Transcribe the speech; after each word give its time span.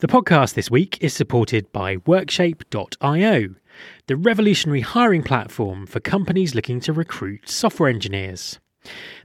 The 0.00 0.06
podcast 0.06 0.54
this 0.54 0.70
week 0.70 0.96
is 1.02 1.12
supported 1.12 1.70
by 1.72 1.96
Workshape.io, 1.96 3.54
the 4.06 4.16
revolutionary 4.16 4.80
hiring 4.80 5.22
platform 5.22 5.84
for 5.84 6.00
companies 6.00 6.54
looking 6.54 6.80
to 6.80 6.94
recruit 6.94 7.50
software 7.50 7.90
engineers. 7.90 8.58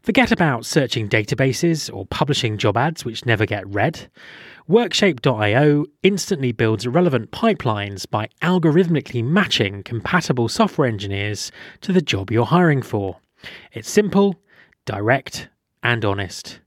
Forget 0.01 0.33
about 0.33 0.65
searching 0.65 1.07
databases 1.07 1.89
or 1.95 2.05
publishing 2.05 2.57
job 2.57 2.75
ads 2.75 3.05
which 3.05 3.25
never 3.25 3.45
get 3.45 3.65
read. 3.69 4.11
Workshape.io 4.69 5.85
instantly 6.03 6.51
builds 6.51 6.85
relevant 6.85 7.31
pipelines 7.31 8.05
by 8.09 8.27
algorithmically 8.41 9.23
matching 9.23 9.81
compatible 9.81 10.49
software 10.49 10.89
engineers 10.89 11.53
to 11.79 11.93
the 11.93 12.01
job 12.01 12.29
you're 12.31 12.43
hiring 12.43 12.81
for. 12.81 13.19
It's 13.71 13.89
simple, 13.89 14.41
direct, 14.83 15.47
and 15.81 16.03
honest. 16.03 16.59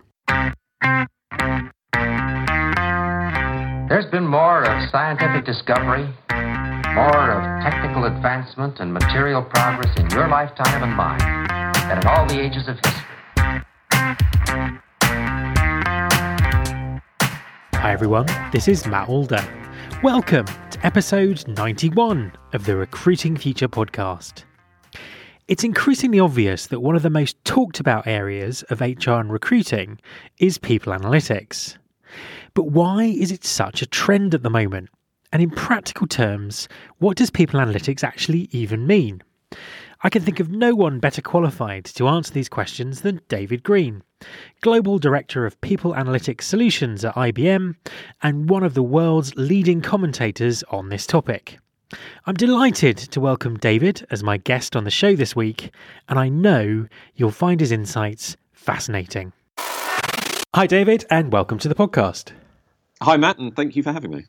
There's 3.88 4.10
been 4.10 4.26
more 4.26 4.63
of 4.63 4.90
scientific 4.90 5.46
discovery, 5.46 6.10
more 6.96 7.32
of 7.34 7.62
technical 7.62 8.05
advancement 8.05 8.80
and 8.80 8.91
material 8.91 9.44
progress 9.44 9.96
in 9.99 10.10
your 10.10 10.27
lifetime 10.27 10.82
and 10.82 10.98
mine 10.98 11.51
in 11.91 12.08
all 12.08 12.26
the 12.26 12.40
ages 12.40 12.70
of 12.70 12.77
history. 12.77 13.04
Hi 17.73 17.91
everyone, 17.91 18.27
this 18.54 18.70
is 18.70 18.88
Matt 18.88 19.09
Alder. 19.09 19.44
Welcome 20.01 20.46
to 20.46 20.85
episode 20.85 21.46
91 21.49 22.32
of 22.54 22.66
the 22.66 22.77
Recruiting 22.77 23.35
Future 23.35 23.68
podcast. 23.68 24.46
It's 25.49 25.66
increasingly 25.66 26.21
obvious 26.21 26.68
that 26.68 26.79
one 26.79 26.96
of 26.96 27.01
the 27.01 27.10
most 27.10 27.43
talked 27.43 27.82
about 27.82 28.07
areas 28.07 28.63
of 28.70 28.79
HR 28.79 29.20
and 29.20 29.34
recruiting 29.34 29.99
is 30.38 30.57
people 30.57 30.94
analytics. 30.94 31.77
But 32.54 32.68
why 32.68 33.04
is 33.04 33.34
it 33.34 33.44
such 33.44 33.82
a 33.82 33.85
trend 33.85 34.34
at 34.34 34.44
the 34.44 34.49
moment? 34.49 34.88
And 35.34 35.41
in 35.41 35.49
practical 35.49 36.07
terms, 36.07 36.70
what 36.99 37.18
does 37.18 37.29
people 37.29 37.60
analytics 37.60 38.01
actually 38.01 38.48
even 38.51 38.88
mean? 38.88 39.23
I 40.04 40.10
can 40.10 40.24
think 40.24 40.40
of 40.40 40.49
no 40.49 40.74
one 40.74 40.98
better 40.98 41.21
qualified 41.21 41.85
to 41.85 42.07
answer 42.07 42.34
these 42.34 42.49
questions 42.49 43.02
than 43.02 43.21
David 43.27 43.62
Green, 43.62 44.02
Global 44.62 44.98
Director 44.98 45.46
of 45.46 45.62
People 45.62 45.94
Analytics 45.94 46.41
Solutions 46.41 47.05
at 47.05 47.13
IBM 47.13 47.76
and 48.24 48.49
one 48.49 48.63
of 48.63 48.74
the 48.74 48.82
world's 48.82 49.35
leading 49.35 49.79
commentators 49.79 50.63
on 50.72 50.90
this 50.90 51.05
topic. 51.05 51.60
I'm 52.26 52.34
delighted 52.34 52.98
to 52.98 53.22
welcome 53.22 53.57
David 53.57 54.07
as 54.10 54.24
my 54.24 54.38
guest 54.38 54.76
on 54.76 54.85
the 54.85 54.90
show 54.90 55.16
this 55.16 55.35
week, 55.35 55.70
and 56.10 56.18
I 56.18 56.29
know 56.29 56.88
you'll 57.13 57.29
find 57.29 57.60
his 57.60 57.72
insights 57.72 58.35
fascinating. 58.54 59.34
Hi, 60.55 60.66
David, 60.66 61.05
and 61.12 61.32
welcome 61.32 61.60
to 61.60 61.70
the 61.70 61.76
podcast. 61.76 62.32
Hi, 63.04 63.18
Matt, 63.18 63.38
and 63.38 63.55
thank 63.55 63.76
you 63.76 63.84
for 63.84 63.91
having 63.91 64.09
me. 64.09 64.24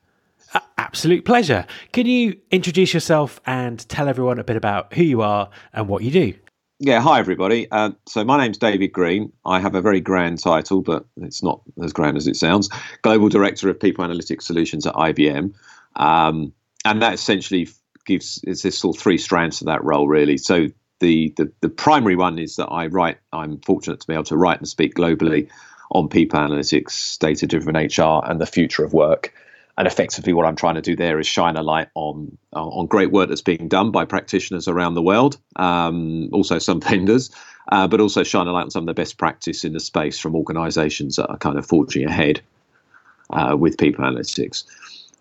Absolute 0.82 1.24
pleasure. 1.24 1.64
Can 1.92 2.06
you 2.06 2.36
introduce 2.50 2.92
yourself 2.92 3.40
and 3.46 3.88
tell 3.88 4.08
everyone 4.08 4.40
a 4.40 4.44
bit 4.44 4.56
about 4.56 4.92
who 4.92 5.04
you 5.04 5.22
are 5.22 5.48
and 5.72 5.86
what 5.86 6.02
you 6.02 6.10
do? 6.10 6.34
Yeah, 6.80 7.00
hi 7.00 7.20
everybody. 7.20 7.70
Uh, 7.70 7.92
so 8.08 8.24
my 8.24 8.36
name's 8.36 8.58
David 8.58 8.88
Green. 8.88 9.32
I 9.44 9.60
have 9.60 9.76
a 9.76 9.80
very 9.80 10.00
grand 10.00 10.40
title, 10.42 10.82
but 10.82 11.04
it's 11.18 11.40
not 11.40 11.60
as 11.84 11.92
grand 11.92 12.16
as 12.16 12.26
it 12.26 12.34
sounds. 12.34 12.68
Global 13.02 13.28
Director 13.28 13.68
of 13.68 13.78
People 13.78 14.04
Analytics 14.04 14.42
Solutions 14.42 14.84
at 14.84 14.94
IBM, 14.94 15.54
um, 15.94 16.52
and 16.84 17.00
that 17.00 17.14
essentially 17.14 17.68
gives 18.04 18.40
is 18.42 18.62
this 18.62 18.76
sort 18.76 18.96
of 18.96 19.00
three 19.00 19.18
strands 19.18 19.60
to 19.60 19.64
that 19.66 19.84
role, 19.84 20.08
really. 20.08 20.36
So 20.36 20.66
the, 20.98 21.32
the 21.36 21.52
the 21.60 21.68
primary 21.68 22.16
one 22.16 22.40
is 22.40 22.56
that 22.56 22.66
I 22.66 22.88
write. 22.88 23.18
I'm 23.32 23.60
fortunate 23.60 24.00
to 24.00 24.06
be 24.08 24.14
able 24.14 24.24
to 24.24 24.36
write 24.36 24.58
and 24.58 24.66
speak 24.68 24.96
globally 24.96 25.48
on 25.92 26.08
people 26.08 26.40
analytics, 26.40 27.20
data-driven 27.20 27.76
HR, 27.76 28.28
and 28.28 28.40
the 28.40 28.46
future 28.46 28.84
of 28.84 28.92
work 28.92 29.32
and 29.78 29.86
effectively 29.86 30.32
what 30.32 30.46
I'm 30.46 30.56
trying 30.56 30.74
to 30.74 30.82
do 30.82 30.94
there 30.94 31.18
is 31.18 31.26
shine 31.26 31.56
a 31.56 31.62
light 31.62 31.88
on 31.94 32.36
on 32.52 32.86
great 32.86 33.10
work 33.10 33.28
that's 33.28 33.42
being 33.42 33.68
done 33.68 33.90
by 33.90 34.04
practitioners 34.04 34.68
around 34.68 34.94
the 34.94 35.02
world, 35.02 35.38
um, 35.56 36.28
also 36.32 36.58
some 36.58 36.80
vendors, 36.80 37.30
uh, 37.70 37.88
but 37.88 38.00
also 38.00 38.22
shine 38.22 38.46
a 38.46 38.52
light 38.52 38.64
on 38.64 38.70
some 38.70 38.82
of 38.82 38.86
the 38.86 38.94
best 38.94 39.18
practice 39.18 39.64
in 39.64 39.72
the 39.72 39.80
space 39.80 40.18
from 40.18 40.34
organisations 40.34 41.16
that 41.16 41.28
are 41.28 41.38
kind 41.38 41.58
of 41.58 41.66
forging 41.66 42.06
ahead 42.06 42.40
uh, 43.30 43.56
with 43.58 43.78
people 43.78 44.04
analytics. 44.04 44.64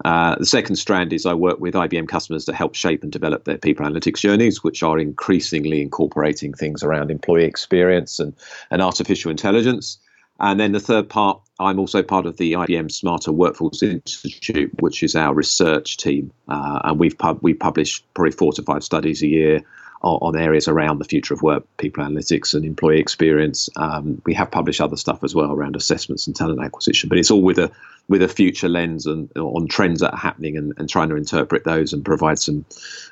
Uh, 0.03 0.35
the 0.35 0.45
second 0.45 0.77
strand 0.77 1.13
is 1.13 1.25
I 1.25 1.33
work 1.33 1.59
with 1.59 1.75
IBM 1.75 2.07
customers 2.07 2.45
to 2.45 2.53
help 2.53 2.75
shape 2.75 3.03
and 3.03 3.11
develop 3.11 3.43
their 3.43 3.57
people 3.57 3.85
analytics 3.85 4.17
journeys, 4.17 4.63
which 4.63 4.81
are 4.81 4.97
increasingly 4.97 5.81
incorporating 5.81 6.53
things 6.53 6.83
around 6.83 7.11
employee 7.11 7.45
experience 7.45 8.19
and, 8.19 8.33
and 8.71 8.81
artificial 8.81 9.29
intelligence. 9.29 9.99
And 10.41 10.59
then 10.59 10.71
the 10.71 10.79
third 10.79 11.07
part, 11.07 11.39
I'm 11.59 11.79
also 11.79 12.01
part 12.01 12.25
of 12.25 12.37
the 12.37 12.53
IBM 12.53 12.91
Smarter 12.91 13.31
Workforce 13.31 13.83
Institute, 13.83 14.71
which 14.81 15.03
is 15.03 15.15
our 15.15 15.35
research 15.35 15.97
team, 15.97 16.31
uh, 16.47 16.79
and 16.83 16.99
we've 16.99 17.17
pub- 17.17 17.39
we 17.41 17.53
publish 17.53 18.03
probably 18.15 18.31
four 18.31 18.51
to 18.53 18.63
five 18.63 18.83
studies 18.83 19.21
a 19.21 19.27
year 19.27 19.61
on, 20.01 20.35
areas 20.35 20.67
around 20.67 20.97
the 20.97 21.05
future 21.05 21.35
of 21.35 21.43
work, 21.43 21.63
people 21.77 22.03
analytics, 22.03 22.55
and 22.55 22.65
employee 22.65 22.99
experience. 22.99 23.69
Um, 23.75 24.19
we 24.25 24.33
have 24.33 24.49
published 24.49 24.81
other 24.81 24.95
stuff 24.97 25.23
as 25.23 25.35
well 25.35 25.51
around 25.51 25.75
assessments 25.75 26.25
and 26.25 26.35
talent 26.35 26.59
acquisition, 26.59 27.07
but 27.07 27.19
it's 27.19 27.29
all 27.29 27.43
with 27.43 27.59
a 27.59 27.71
with 28.07 28.23
a 28.23 28.27
future 28.27 28.67
lens 28.67 29.05
and 29.05 29.29
on 29.37 29.67
trends 29.67 29.99
that 29.99 30.11
are 30.11 30.17
happening 30.17 30.57
and, 30.57 30.73
and 30.77 30.89
trying 30.89 31.09
to 31.09 31.15
interpret 31.15 31.65
those 31.65 31.93
and 31.93 32.03
provide 32.03 32.39
some 32.39 32.65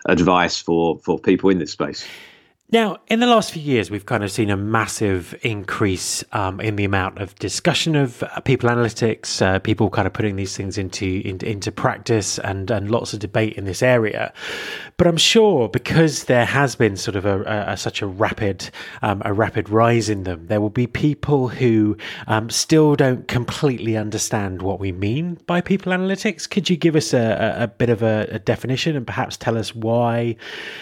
advice 0.07 0.59
for 0.59 0.97
for 1.03 1.19
people 1.19 1.51
in 1.51 1.59
this 1.59 1.73
space. 1.73 2.03
Now, 2.72 2.97
in 3.07 3.19
the 3.19 3.25
last 3.25 3.52
few 3.52 3.63
years, 3.63 3.90
we've 3.90 4.06
kind 4.06 4.24
of 4.24 4.31
seen 4.31 4.52
a 4.52 4.57
massive 4.57 5.34
increase 5.41 6.24
um, 6.34 6.62
in 6.62 6.75
the 6.75 6.84
amount 6.84 7.18
of 7.18 7.34
discussion 7.40 7.96
of 7.96 8.22
uh, 8.22 8.41
people 8.41 8.69
analytics, 8.69 9.41
uh, 9.41 9.57
people 9.57 9.90
kind 9.90 10.06
of 10.06 10.13
putting 10.13 10.35
these 10.35 10.56
things 10.56 10.78
into, 10.78 11.22
into, 11.25 11.50
into 11.50 11.72
practice, 11.72 12.38
and 12.38 12.69
and 12.69 12.91
lots 12.91 13.12
of 13.12 13.19
debate 13.22 13.53
in 13.53 13.66
this 13.66 13.81
area. 13.81 14.31
But 14.97 15.07
I'm 15.07 15.18
sure 15.18 15.68
because 15.68 16.25
there 16.25 16.46
has 16.46 16.75
been 16.75 16.96
sort 16.96 17.16
of 17.16 17.25
a, 17.25 17.41
a, 17.41 17.74
a 17.74 17.78
such 17.78 18.03
a 18.03 18.07
rapid 18.07 18.69
um, 19.01 19.24
a 19.25 19.34
rapid 19.34 19.69
rise 19.69 20.07
in 20.07 20.24
them, 20.24 20.46
there 20.46 20.62
will 20.62 20.69
be 20.69 20.86
people 20.86 21.47
who 21.47 21.97
um, 22.28 22.51
still 22.51 22.96
don't 22.96 23.28
completely 23.28 23.97
understand 23.97 24.62
what 24.62 24.80
we 24.80 24.91
mean 24.91 25.40
by 25.47 25.59
people 25.59 25.91
analytics. 25.91 26.47
Could 26.47 26.69
you 26.69 26.78
give 26.78 26.96
us 26.96 27.16
a, 27.16 27.56
a 27.62 27.68
bit 27.68 27.90
of 27.90 28.03
a, 28.03 28.38
definition 28.40 28.96
and 28.96 29.06
perhaps 29.07 29.38
tell 29.38 29.57
us 29.57 29.74
why 29.74 30.36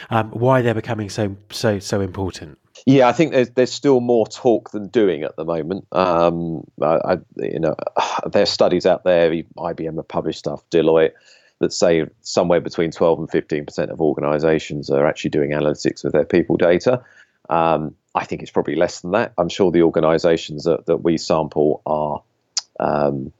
um, 0.09 0.31
why 0.31 0.61
they're 0.61 0.73
becoming 0.73 1.09
so 1.09 1.35
so 1.49 1.76
so 1.85 2.01
important? 2.01 2.57
Yeah, 2.85 3.07
I 3.07 3.11
think 3.11 3.31
there's 3.31 3.49
there's 3.51 3.71
still 3.71 3.99
more 3.99 4.27
talk 4.27 4.71
than 4.71 4.87
doing 4.87 5.23
at 5.23 5.35
the 5.35 5.45
moment. 5.45 5.87
Um, 5.91 6.63
I, 6.81 6.99
I, 7.05 7.17
you 7.37 7.59
know, 7.59 7.75
there's 8.31 8.49
studies 8.49 8.85
out 8.85 9.03
there. 9.03 9.31
IBM 9.31 9.95
have 9.95 10.07
published 10.07 10.39
stuff, 10.39 10.63
Deloitte, 10.69 11.11
that 11.59 11.73
say 11.73 12.05
somewhere 12.21 12.61
between 12.61 12.91
12 12.91 13.19
and 13.19 13.31
15 13.31 13.65
percent 13.65 13.91
of 13.91 14.01
organisations 14.01 14.89
are 14.89 15.05
actually 15.05 15.31
doing 15.31 15.51
analytics 15.51 16.03
with 16.03 16.13
their 16.13 16.25
people 16.25 16.57
data. 16.57 17.03
Um, 17.49 17.95
I 18.13 18.25
think 18.25 18.41
it's 18.41 18.51
probably 18.51 18.75
less 18.75 19.01
than 19.01 19.11
that. 19.11 19.33
I'm 19.37 19.49
sure 19.49 19.71
the 19.71 19.83
organisations 19.83 20.63
that, 20.63 20.85
that 20.87 20.97
we 20.97 21.17
sample 21.17 21.81
are 21.85 22.21
um, 22.79 23.31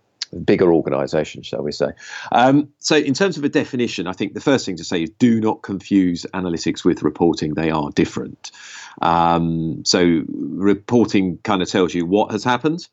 bigger 0.44 0.74
organisation, 0.74 1.44
shall 1.44 1.62
we 1.62 1.72
say. 1.72 1.88
Um, 2.32 2.70
so, 2.80 2.96
in 2.96 3.14
terms 3.14 3.38
of 3.38 3.44
a 3.44 3.50
definition, 3.50 4.08
I 4.08 4.14
think 4.14 4.34
the 4.34 4.42
first 4.42 4.66
thing 4.66 4.78
to 4.78 4.84
say 4.84 5.04
is 5.04 5.10
do 5.12 5.40
not 5.40 5.62
confuse 5.62 6.26
analytics 6.34 6.84
with 6.84 7.04
reporting. 7.04 7.54
They 7.54 7.72
are 7.72 7.90
different. 7.92 8.52
Um, 9.02 9.84
so, 9.86 10.24
reporting 10.30 11.40
kind 11.44 11.62
of 11.62 11.70
tells 11.70 11.94
you 11.94 12.06
what 12.06 12.32
has 12.32 12.44
happened. 12.44 12.88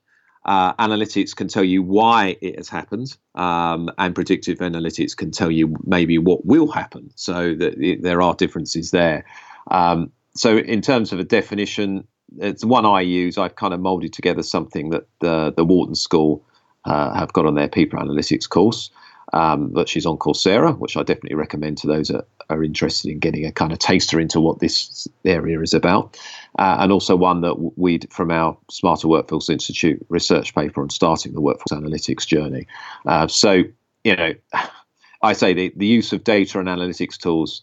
Uh, 0.44 0.74
analytics 0.74 1.34
can 1.34 1.48
tell 1.48 1.64
you 1.64 1.82
why 1.82 2.36
it 2.42 2.56
has 2.58 2.68
happened, 2.68 3.16
um, 3.34 3.90
and 3.96 4.14
predictive 4.14 4.58
analytics 4.58 5.16
can 5.16 5.30
tell 5.30 5.50
you 5.50 5.74
maybe 5.84 6.18
what 6.18 6.44
will 6.44 6.70
happen. 6.70 7.10
So, 7.14 7.54
that 7.54 7.98
there 8.02 8.20
are 8.20 8.34
differences 8.34 8.90
there. 8.90 9.24
Um, 9.70 10.12
so, 10.36 10.58
in 10.58 10.82
terms 10.82 11.12
of 11.12 11.18
a 11.18 11.24
definition, 11.24 12.06
it's 12.38 12.64
one 12.64 12.84
I 12.84 13.00
use. 13.00 13.38
I've 13.38 13.56
kind 13.56 13.74
of 13.74 13.80
molded 13.80 14.12
together 14.12 14.42
something 14.42 14.90
that 14.90 15.06
the, 15.20 15.52
the 15.56 15.64
Wharton 15.64 15.94
School 15.94 16.44
uh, 16.84 17.14
have 17.14 17.32
got 17.32 17.46
on 17.46 17.54
their 17.54 17.68
people 17.68 17.98
analytics 17.98 18.48
course. 18.48 18.90
Um, 19.32 19.70
but 19.70 19.88
she's 19.88 20.06
on 20.06 20.18
Coursera, 20.18 20.78
which 20.78 20.96
I 20.96 21.02
definitely 21.02 21.34
recommend 21.34 21.78
to 21.78 21.86
those 21.86 22.08
that 22.08 22.26
are 22.50 22.62
interested 22.62 23.10
in 23.10 23.18
getting 23.18 23.44
a 23.46 23.52
kind 23.52 23.72
of 23.72 23.78
taster 23.78 24.20
into 24.20 24.38
what 24.40 24.60
this 24.60 25.08
area 25.24 25.60
is 25.60 25.74
about. 25.74 26.18
Uh, 26.58 26.76
and 26.80 26.92
also 26.92 27.16
one 27.16 27.40
that 27.40 27.72
we, 27.76 27.98
from 28.10 28.30
our 28.30 28.56
Smarter 28.70 29.08
Workforce 29.08 29.48
Institute 29.48 30.04
research 30.08 30.54
paper 30.54 30.82
on 30.82 30.90
starting 30.90 31.32
the 31.32 31.40
workforce 31.40 31.76
analytics 31.76 32.26
journey. 32.26 32.66
Uh, 33.06 33.26
so, 33.26 33.62
you 34.04 34.14
know, 34.14 34.34
I 35.22 35.32
say 35.32 35.54
the, 35.54 35.72
the 35.74 35.86
use 35.86 36.12
of 36.12 36.22
data 36.22 36.58
and 36.58 36.68
analytics 36.68 37.16
tools 37.16 37.62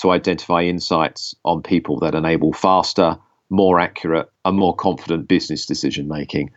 to 0.00 0.10
identify 0.10 0.62
insights 0.62 1.34
on 1.44 1.62
people 1.62 1.98
that 2.00 2.14
enable 2.14 2.54
faster, 2.54 3.18
more 3.50 3.78
accurate, 3.78 4.30
and 4.46 4.56
more 4.56 4.74
confident 4.74 5.28
business 5.28 5.66
decision 5.66 6.08
making 6.08 6.50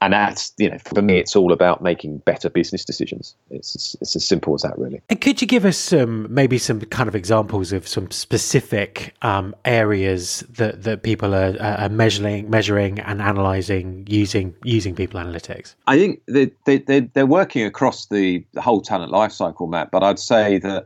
and 0.00 0.12
that's 0.12 0.52
you 0.58 0.70
know 0.70 0.78
for 0.78 1.00
me 1.00 1.18
it's 1.18 1.34
all 1.34 1.52
about 1.52 1.82
making 1.82 2.18
better 2.18 2.50
business 2.50 2.84
decisions. 2.84 3.34
It's 3.50 3.96
it's 4.00 4.16
as 4.16 4.24
simple 4.24 4.54
as 4.54 4.62
that 4.62 4.78
really. 4.78 5.00
And 5.08 5.20
could 5.20 5.40
you 5.40 5.46
give 5.46 5.64
us 5.64 5.76
some 5.76 6.32
maybe 6.32 6.58
some 6.58 6.80
kind 6.82 7.08
of 7.08 7.14
examples 7.14 7.72
of 7.72 7.88
some 7.88 8.10
specific 8.10 9.14
um, 9.22 9.54
areas 9.64 10.44
that 10.50 10.82
that 10.82 11.02
people 11.02 11.34
are, 11.34 11.56
are, 11.60 11.88
measuring 11.88 12.50
measuring 12.50 12.98
and 13.00 13.22
analyzing 13.22 14.06
using 14.08 14.54
using 14.64 14.94
people 14.94 15.20
analytics? 15.20 15.74
I 15.86 15.98
think 15.98 16.22
they, 16.26 16.50
they, 16.66 16.78
they 16.78 17.00
they're 17.00 17.26
working 17.26 17.64
across 17.64 18.06
the, 18.06 18.44
the 18.52 18.60
whole 18.60 18.80
talent 18.80 19.12
lifecycle 19.12 19.68
map 19.68 19.90
but 19.90 20.02
i'd 20.02 20.18
say 20.18 20.58
that 20.58 20.84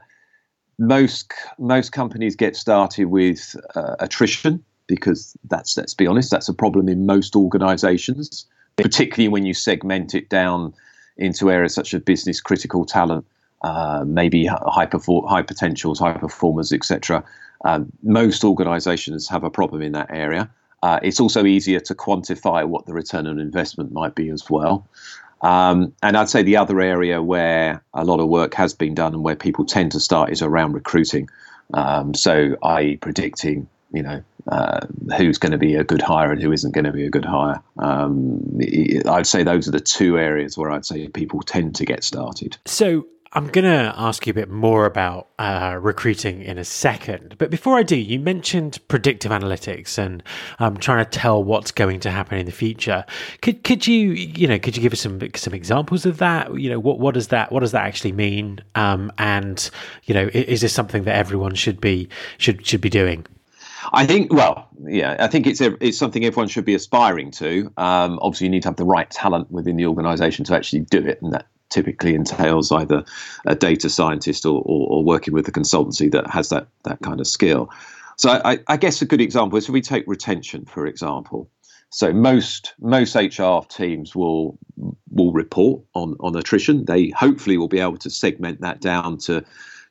most 0.78 1.32
most 1.58 1.92
companies 1.92 2.36
get 2.36 2.56
started 2.56 3.06
with 3.06 3.56
uh, 3.74 3.96
attrition 4.00 4.62
because 4.86 5.36
that's 5.48 5.76
let's 5.76 5.94
be 5.94 6.06
honest 6.06 6.30
that's 6.30 6.48
a 6.48 6.54
problem 6.54 6.88
in 6.88 7.06
most 7.06 7.36
organizations 7.36 8.46
particularly 8.82 9.28
when 9.28 9.44
you 9.44 9.54
segment 9.54 10.14
it 10.14 10.28
down 10.28 10.74
into 11.16 11.50
areas 11.50 11.74
such 11.74 11.94
as 11.94 12.02
business 12.02 12.40
critical 12.40 12.84
talent, 12.84 13.26
uh, 13.62 14.04
maybe 14.06 14.46
high, 14.46 14.86
perfor- 14.86 15.28
high 15.28 15.42
potentials, 15.42 15.98
high 15.98 16.12
performers, 16.12 16.72
etc. 16.72 17.22
Um, 17.64 17.92
most 18.02 18.44
organizations 18.44 19.28
have 19.28 19.44
a 19.44 19.50
problem 19.50 19.82
in 19.82 19.92
that 19.92 20.10
area. 20.10 20.50
Uh, 20.82 20.98
it's 21.02 21.20
also 21.20 21.44
easier 21.44 21.80
to 21.80 21.94
quantify 21.94 22.66
what 22.66 22.86
the 22.86 22.94
return 22.94 23.26
on 23.26 23.38
investment 23.38 23.92
might 23.92 24.14
be 24.14 24.30
as 24.30 24.48
well. 24.48 24.88
Um, 25.42 25.92
and 26.02 26.16
I'd 26.16 26.28
say 26.28 26.42
the 26.42 26.56
other 26.56 26.80
area 26.80 27.22
where 27.22 27.82
a 27.94 28.04
lot 28.04 28.20
of 28.20 28.28
work 28.28 28.54
has 28.54 28.74
been 28.74 28.94
done 28.94 29.14
and 29.14 29.22
where 29.22 29.36
people 29.36 29.64
tend 29.64 29.92
to 29.92 30.00
start 30.00 30.30
is 30.30 30.42
around 30.42 30.72
recruiting. 30.72 31.28
Um, 31.72 32.14
so, 32.14 32.56
i.e., 32.62 32.96
predicting 32.96 33.68
you 33.92 34.02
know 34.02 34.22
uh, 34.48 34.80
who's 35.16 35.38
going 35.38 35.52
to 35.52 35.58
be 35.58 35.74
a 35.74 35.84
good 35.84 36.02
hire 36.02 36.32
and 36.32 36.42
who 36.42 36.52
isn't 36.52 36.72
going 36.72 36.84
to 36.84 36.92
be 36.92 37.04
a 37.04 37.10
good 37.10 37.24
hire. 37.24 37.60
Um, 37.78 38.60
I'd 39.06 39.26
say 39.26 39.42
those 39.42 39.68
are 39.68 39.72
the 39.72 39.80
two 39.80 40.18
areas 40.18 40.56
where 40.56 40.70
I'd 40.70 40.86
say 40.86 41.08
people 41.08 41.40
tend 41.42 41.74
to 41.76 41.84
get 41.84 42.04
started. 42.04 42.56
So 42.66 43.06
I'm 43.32 43.46
going 43.46 43.64
to 43.64 43.94
ask 43.96 44.26
you 44.26 44.32
a 44.32 44.34
bit 44.34 44.50
more 44.50 44.86
about 44.86 45.28
uh, 45.38 45.78
recruiting 45.80 46.42
in 46.42 46.58
a 46.58 46.64
second. 46.64 47.36
But 47.38 47.48
before 47.48 47.76
I 47.76 47.84
do, 47.84 47.94
you 47.94 48.18
mentioned 48.18 48.80
predictive 48.88 49.30
analytics 49.30 49.98
and 49.98 50.24
um, 50.58 50.78
trying 50.78 51.04
to 51.04 51.10
tell 51.10 51.42
what's 51.44 51.70
going 51.70 52.00
to 52.00 52.10
happen 52.10 52.38
in 52.38 52.46
the 52.46 52.52
future. 52.52 53.04
Could 53.40 53.62
could 53.62 53.86
you 53.86 54.10
you 54.10 54.48
know 54.48 54.58
could 54.58 54.76
you 54.76 54.82
give 54.82 54.92
us 54.92 55.00
some 55.00 55.20
some 55.36 55.54
examples 55.54 56.06
of 56.06 56.18
that? 56.18 56.58
You 56.58 56.70
know 56.70 56.80
what 56.80 56.98
what 56.98 57.14
does 57.14 57.28
that 57.28 57.52
what 57.52 57.60
does 57.60 57.70
that 57.70 57.84
actually 57.84 58.12
mean? 58.12 58.60
Um, 58.74 59.12
and 59.18 59.70
you 60.04 60.14
know 60.14 60.28
is, 60.34 60.44
is 60.46 60.60
this 60.62 60.72
something 60.72 61.04
that 61.04 61.14
everyone 61.14 61.54
should 61.54 61.80
be 61.80 62.08
should 62.38 62.66
should 62.66 62.80
be 62.80 62.90
doing? 62.90 63.26
I 63.92 64.06
think, 64.06 64.32
well, 64.32 64.68
yeah, 64.84 65.16
I 65.18 65.26
think 65.26 65.46
it's 65.46 65.60
a, 65.60 65.76
it's 65.84 65.98
something 65.98 66.24
everyone 66.24 66.48
should 66.48 66.64
be 66.64 66.74
aspiring 66.74 67.30
to. 67.32 67.72
Um, 67.76 68.18
obviously, 68.22 68.46
you 68.46 68.50
need 68.50 68.62
to 68.62 68.68
have 68.68 68.76
the 68.76 68.84
right 68.84 69.10
talent 69.10 69.50
within 69.50 69.76
the 69.76 69.86
organisation 69.86 70.44
to 70.46 70.54
actually 70.54 70.80
do 70.80 70.98
it, 71.06 71.20
and 71.22 71.32
that 71.32 71.46
typically 71.68 72.14
entails 72.14 72.72
either 72.72 73.04
a 73.46 73.54
data 73.54 73.88
scientist 73.88 74.44
or, 74.44 74.62
or, 74.64 74.88
or, 74.90 75.04
working 75.04 75.32
with 75.32 75.46
a 75.46 75.52
consultancy 75.52 76.10
that 76.10 76.28
has 76.28 76.48
that 76.48 76.68
that 76.84 77.00
kind 77.00 77.20
of 77.20 77.26
skill. 77.26 77.70
So, 78.16 78.40
I, 78.44 78.58
I 78.68 78.76
guess 78.76 79.00
a 79.02 79.06
good 79.06 79.20
example 79.20 79.56
is 79.56 79.64
if 79.64 79.70
we 79.70 79.80
take 79.80 80.04
retention, 80.06 80.64
for 80.66 80.86
example. 80.86 81.48
So 81.90 82.12
most 82.12 82.74
most 82.78 83.16
HR 83.16 83.66
teams 83.68 84.14
will 84.14 84.56
will 85.10 85.32
report 85.32 85.82
on 85.94 86.16
on 86.20 86.36
attrition. 86.36 86.84
They 86.84 87.10
hopefully 87.10 87.58
will 87.58 87.68
be 87.68 87.80
able 87.80 87.98
to 87.98 88.10
segment 88.10 88.60
that 88.60 88.80
down 88.80 89.18
to 89.18 89.44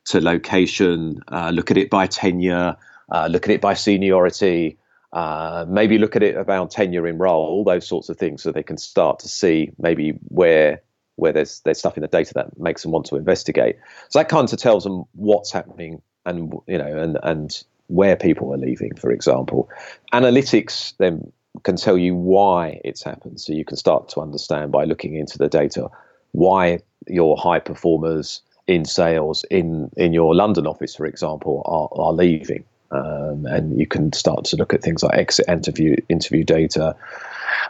to 0.06 0.20
location, 0.20 1.20
uh, 1.28 1.50
look 1.50 1.70
at 1.70 1.76
it 1.76 1.90
by 1.90 2.06
tenure, 2.06 2.76
uh, 3.10 3.28
look 3.30 3.44
at 3.44 3.50
it 3.50 3.60
by 3.60 3.74
seniority, 3.74 4.78
uh, 5.12 5.66
maybe 5.68 5.98
look 5.98 6.16
at 6.16 6.22
it 6.22 6.36
about 6.36 6.70
tenure 6.70 7.06
in 7.06 7.18
role, 7.18 7.46
all 7.46 7.64
those 7.64 7.86
sorts 7.86 8.08
of 8.08 8.16
things, 8.16 8.42
so 8.42 8.52
they 8.52 8.62
can 8.62 8.76
start 8.76 9.18
to 9.20 9.28
see 9.28 9.70
maybe 9.78 10.10
where 10.28 10.80
where 11.16 11.32
there's 11.32 11.60
there's 11.60 11.78
stuff 11.78 11.96
in 11.96 12.02
the 12.02 12.08
data 12.08 12.32
that 12.34 12.58
makes 12.58 12.82
them 12.82 12.92
want 12.92 13.06
to 13.06 13.16
investigate. 13.16 13.76
So 14.08 14.18
that 14.18 14.28
kind 14.28 14.50
of 14.50 14.58
tells 14.58 14.84
them 14.84 15.04
what's 15.12 15.52
happening 15.52 16.00
and 16.26 16.52
you 16.66 16.78
know 16.78 16.98
and 16.98 17.18
and 17.22 17.62
where 17.88 18.16
people 18.16 18.54
are 18.54 18.58
leaving, 18.58 18.94
for 18.94 19.10
example. 19.10 19.68
Analytics 20.12 20.96
then 20.98 21.32
can 21.64 21.76
tell 21.76 21.98
you 21.98 22.14
why 22.14 22.80
it's 22.84 23.02
happened, 23.02 23.40
so 23.40 23.52
you 23.52 23.64
can 23.64 23.76
start 23.76 24.08
to 24.10 24.20
understand 24.20 24.70
by 24.70 24.84
looking 24.84 25.16
into 25.16 25.38
the 25.38 25.48
data 25.48 25.88
why 26.32 26.78
your 27.08 27.36
high 27.36 27.58
performers 27.58 28.42
in 28.66 28.84
sales 28.84 29.44
in 29.50 29.90
in 29.96 30.12
your 30.12 30.34
London 30.34 30.66
office, 30.66 30.94
for 30.94 31.06
example, 31.06 31.62
are, 31.66 31.88
are 32.00 32.12
leaving. 32.12 32.64
Um, 32.92 33.46
and 33.46 33.78
you 33.78 33.86
can 33.86 34.12
start 34.12 34.44
to 34.46 34.56
look 34.56 34.74
at 34.74 34.82
things 34.82 35.02
like 35.02 35.14
exit 35.14 35.46
interview 35.48 35.96
interview 36.08 36.42
data, 36.42 36.96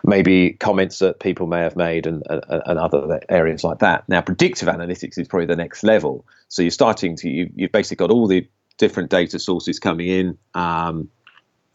maybe 0.02 0.52
comments 0.54 0.98
that 1.00 1.20
people 1.20 1.46
may 1.46 1.60
have 1.60 1.76
made, 1.76 2.06
and, 2.06 2.22
and, 2.28 2.78
other 2.78 3.20
areas 3.28 3.62
like 3.62 3.80
that. 3.80 4.08
Now, 4.08 4.22
predictive 4.22 4.68
analytics 4.68 5.18
is 5.18 5.28
probably 5.28 5.46
the 5.46 5.56
next 5.56 5.82
level. 5.82 6.24
So 6.48 6.62
you're 6.62 6.70
starting 6.70 7.16
to 7.16 7.28
you, 7.28 7.50
you've 7.54 7.72
basically 7.72 7.96
got 7.96 8.10
all 8.10 8.26
the 8.26 8.46
different 8.78 9.10
data 9.10 9.38
sources 9.38 9.78
coming 9.78 10.08
in. 10.08 10.38
Um, 10.54 11.10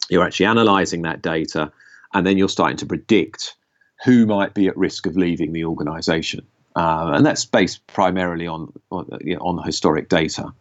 you're 0.09 0.25
actually 0.25 0.47
analyzing 0.47 1.03
that 1.03 1.21
data, 1.21 1.71
and 2.13 2.25
then 2.25 2.37
you're 2.37 2.49
starting 2.49 2.77
to 2.77 2.85
predict 2.85 3.55
who 4.03 4.25
might 4.25 4.55
be 4.55 4.67
at 4.67 4.75
risk 4.75 5.05
of 5.05 5.15
leaving 5.15 5.53
the 5.53 5.65
organization. 5.65 6.45
Uh, 6.75 7.11
and 7.13 7.25
that's 7.25 7.45
based 7.45 7.85
primarily 7.87 8.47
on 8.47 8.73
on, 8.91 9.07
you 9.21 9.35
know, 9.35 9.41
on 9.41 9.63
historic 9.63 10.09
data. 10.09 10.51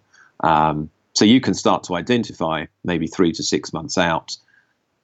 Um, 0.40 0.90
so 1.14 1.24
you 1.24 1.40
can 1.40 1.54
start 1.54 1.84
to 1.84 1.94
identify 1.94 2.66
maybe 2.84 3.06
three 3.06 3.32
to 3.32 3.42
six 3.42 3.72
months 3.72 3.96
out 3.96 4.36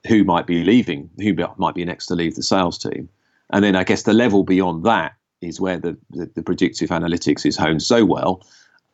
who 0.07 0.25
might 0.25 0.47
be 0.47 0.65
leaving, 0.65 1.09
who 1.19 1.35
might 1.57 1.75
be 1.75 1.85
next 1.85 2.07
to 2.07 2.15
leave 2.15 2.35
the 2.35 2.43
sales 2.43 2.79
team. 2.79 3.09
And 3.51 3.65
then 3.65 3.77
I 3.77 3.85
guess 3.85 4.03
the 4.03 4.13
level 4.13 4.45
beyond 4.45 4.85
that 4.85 5.15
is 5.41 5.61
where 5.61 5.79
the, 5.79 5.97
the, 6.11 6.31
the 6.35 6.43
predictive 6.43 6.91
analytics 6.91 7.47
is 7.47 7.57
honed 7.57 7.83
so 7.83 8.05
well. 8.05 8.43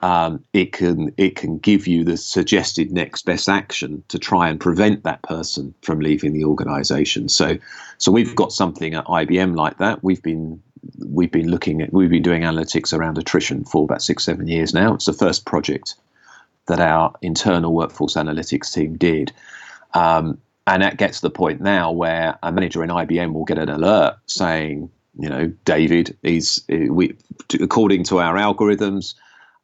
Um, 0.00 0.44
it 0.52 0.72
can 0.72 1.10
it 1.16 1.36
can 1.36 1.56
give 1.56 1.86
you 1.86 2.04
the 2.04 2.18
suggested 2.18 2.92
next 2.92 3.24
best 3.24 3.48
action 3.48 4.02
to 4.08 4.18
try 4.18 4.48
and 4.50 4.60
prevent 4.60 5.04
that 5.04 5.22
person 5.22 5.74
from 5.80 6.00
leaving 6.00 6.34
the 6.34 6.44
organisation. 6.44 7.30
So, 7.30 7.56
so 7.96 8.12
we've 8.12 8.36
got 8.36 8.52
something 8.52 8.92
at 8.92 9.06
IBM 9.06 9.56
like 9.56 9.78
that. 9.78 10.04
We've 10.04 10.22
been 10.22 10.62
we've 10.98 11.32
been 11.32 11.50
looking 11.50 11.80
at 11.80 11.94
we've 11.94 12.10
been 12.10 12.22
doing 12.22 12.42
analytics 12.42 12.92
around 12.92 13.16
attrition 13.16 13.64
for 13.64 13.84
about 13.84 14.02
six 14.02 14.24
seven 14.24 14.48
years 14.48 14.74
now. 14.74 14.92
It's 14.92 15.06
the 15.06 15.14
first 15.14 15.46
project 15.46 15.94
that 16.66 16.80
our 16.80 17.14
internal 17.22 17.72
workforce 17.72 18.14
analytics 18.14 18.72
team 18.72 18.96
did. 18.96 19.32
Um, 19.94 20.38
and 20.66 20.82
that 20.82 20.96
gets 20.96 21.20
to 21.20 21.28
the 21.28 21.30
point 21.30 21.60
now 21.60 21.92
where 21.92 22.38
a 22.42 22.50
manager 22.50 22.82
in 22.82 22.90
IBM 22.90 23.32
will 23.32 23.44
get 23.44 23.58
an 23.58 23.68
alert 23.68 24.16
saying, 24.26 24.90
you 25.18 25.28
know, 25.28 25.46
David 25.64 26.16
is 26.22 26.64
we 26.68 27.16
according 27.60 28.04
to 28.04 28.18
our 28.18 28.34
algorithms, 28.34 29.14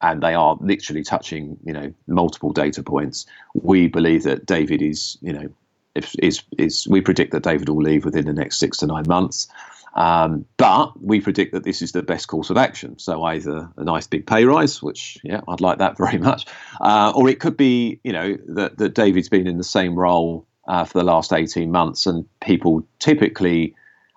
and 0.01 0.21
they 0.21 0.33
are 0.33 0.57
literally 0.59 1.03
touching, 1.03 1.57
you 1.63 1.73
know, 1.73 1.93
multiple 2.07 2.51
data 2.51 2.81
points. 2.81 3.25
We 3.53 3.87
believe 3.87 4.23
that 4.23 4.45
David 4.45 4.81
is, 4.81 5.17
you 5.21 5.33
know, 5.33 5.49
if, 5.95 6.15
is 6.19 6.41
is 6.57 6.87
we 6.87 7.01
predict 7.01 7.31
that 7.33 7.43
David 7.43 7.69
will 7.69 7.83
leave 7.83 8.05
within 8.05 8.25
the 8.25 8.33
next 8.33 8.57
six 8.57 8.77
to 8.77 8.87
nine 8.87 9.05
months. 9.07 9.47
Um, 9.95 10.45
but 10.57 11.01
we 11.01 11.21
predict 11.21 11.53
that 11.53 11.63
this 11.63 11.81
is 11.81 11.91
the 11.91 12.01
best 12.01 12.27
course 12.27 12.49
of 12.49 12.57
action. 12.57 12.97
So 12.97 13.23
either 13.23 13.69
a 13.77 13.83
nice 13.83 14.07
big 14.07 14.25
pay 14.25 14.45
rise, 14.45 14.81
which 14.81 15.19
yeah, 15.23 15.41
I'd 15.47 15.61
like 15.61 15.77
that 15.77 15.97
very 15.97 16.17
much, 16.17 16.45
uh, 16.81 17.13
or 17.15 17.29
it 17.29 17.39
could 17.39 17.57
be 17.57 17.99
you 18.03 18.11
know 18.11 18.37
that 18.47 18.77
that 18.77 18.95
David's 18.95 19.29
been 19.29 19.47
in 19.47 19.57
the 19.57 19.63
same 19.63 19.95
role 19.95 20.47
uh, 20.67 20.85
for 20.85 20.97
the 20.97 21.03
last 21.03 21.31
eighteen 21.31 21.71
months, 21.71 22.05
and 22.05 22.25
people 22.39 22.85
typically 22.99 23.75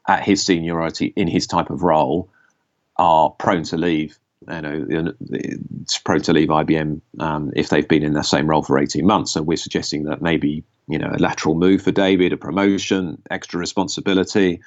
at 0.09 0.25
his 0.25 0.45
seniority 0.45 1.13
in 1.17 1.29
his 1.29 1.47
type 1.47 1.71
of 1.71 1.83
role 1.83 2.31
are 2.97 3.31
prone 3.31 3.65
to 3.65 3.77
leave. 3.77 4.19
You 4.49 4.61
know, 4.61 5.13
it's 5.31 5.99
prone 5.99 6.21
to 6.23 6.33
leave 6.33 6.49
IBM 6.49 7.01
um, 7.19 7.53
if 7.57 7.69
they've 7.69 7.89
been 7.89 8.05
in 8.05 8.13
the 8.13 8.23
same 8.23 8.49
role 8.49 8.63
for 8.63 8.79
eighteen 8.79 9.07
months. 9.07 9.33
So 9.33 9.43
we're 9.43 9.57
suggesting 9.57 10.05
that 10.05 10.23
maybe 10.23 10.65
you 10.89 10.99
know 10.99 11.11
a 11.13 11.19
lateral 11.19 11.55
move 11.55 11.83
for 11.83 11.91
David, 11.91 12.33
a 12.33 12.39
promotion, 12.39 13.21
extra 13.31 13.61
responsibility. 13.61 14.61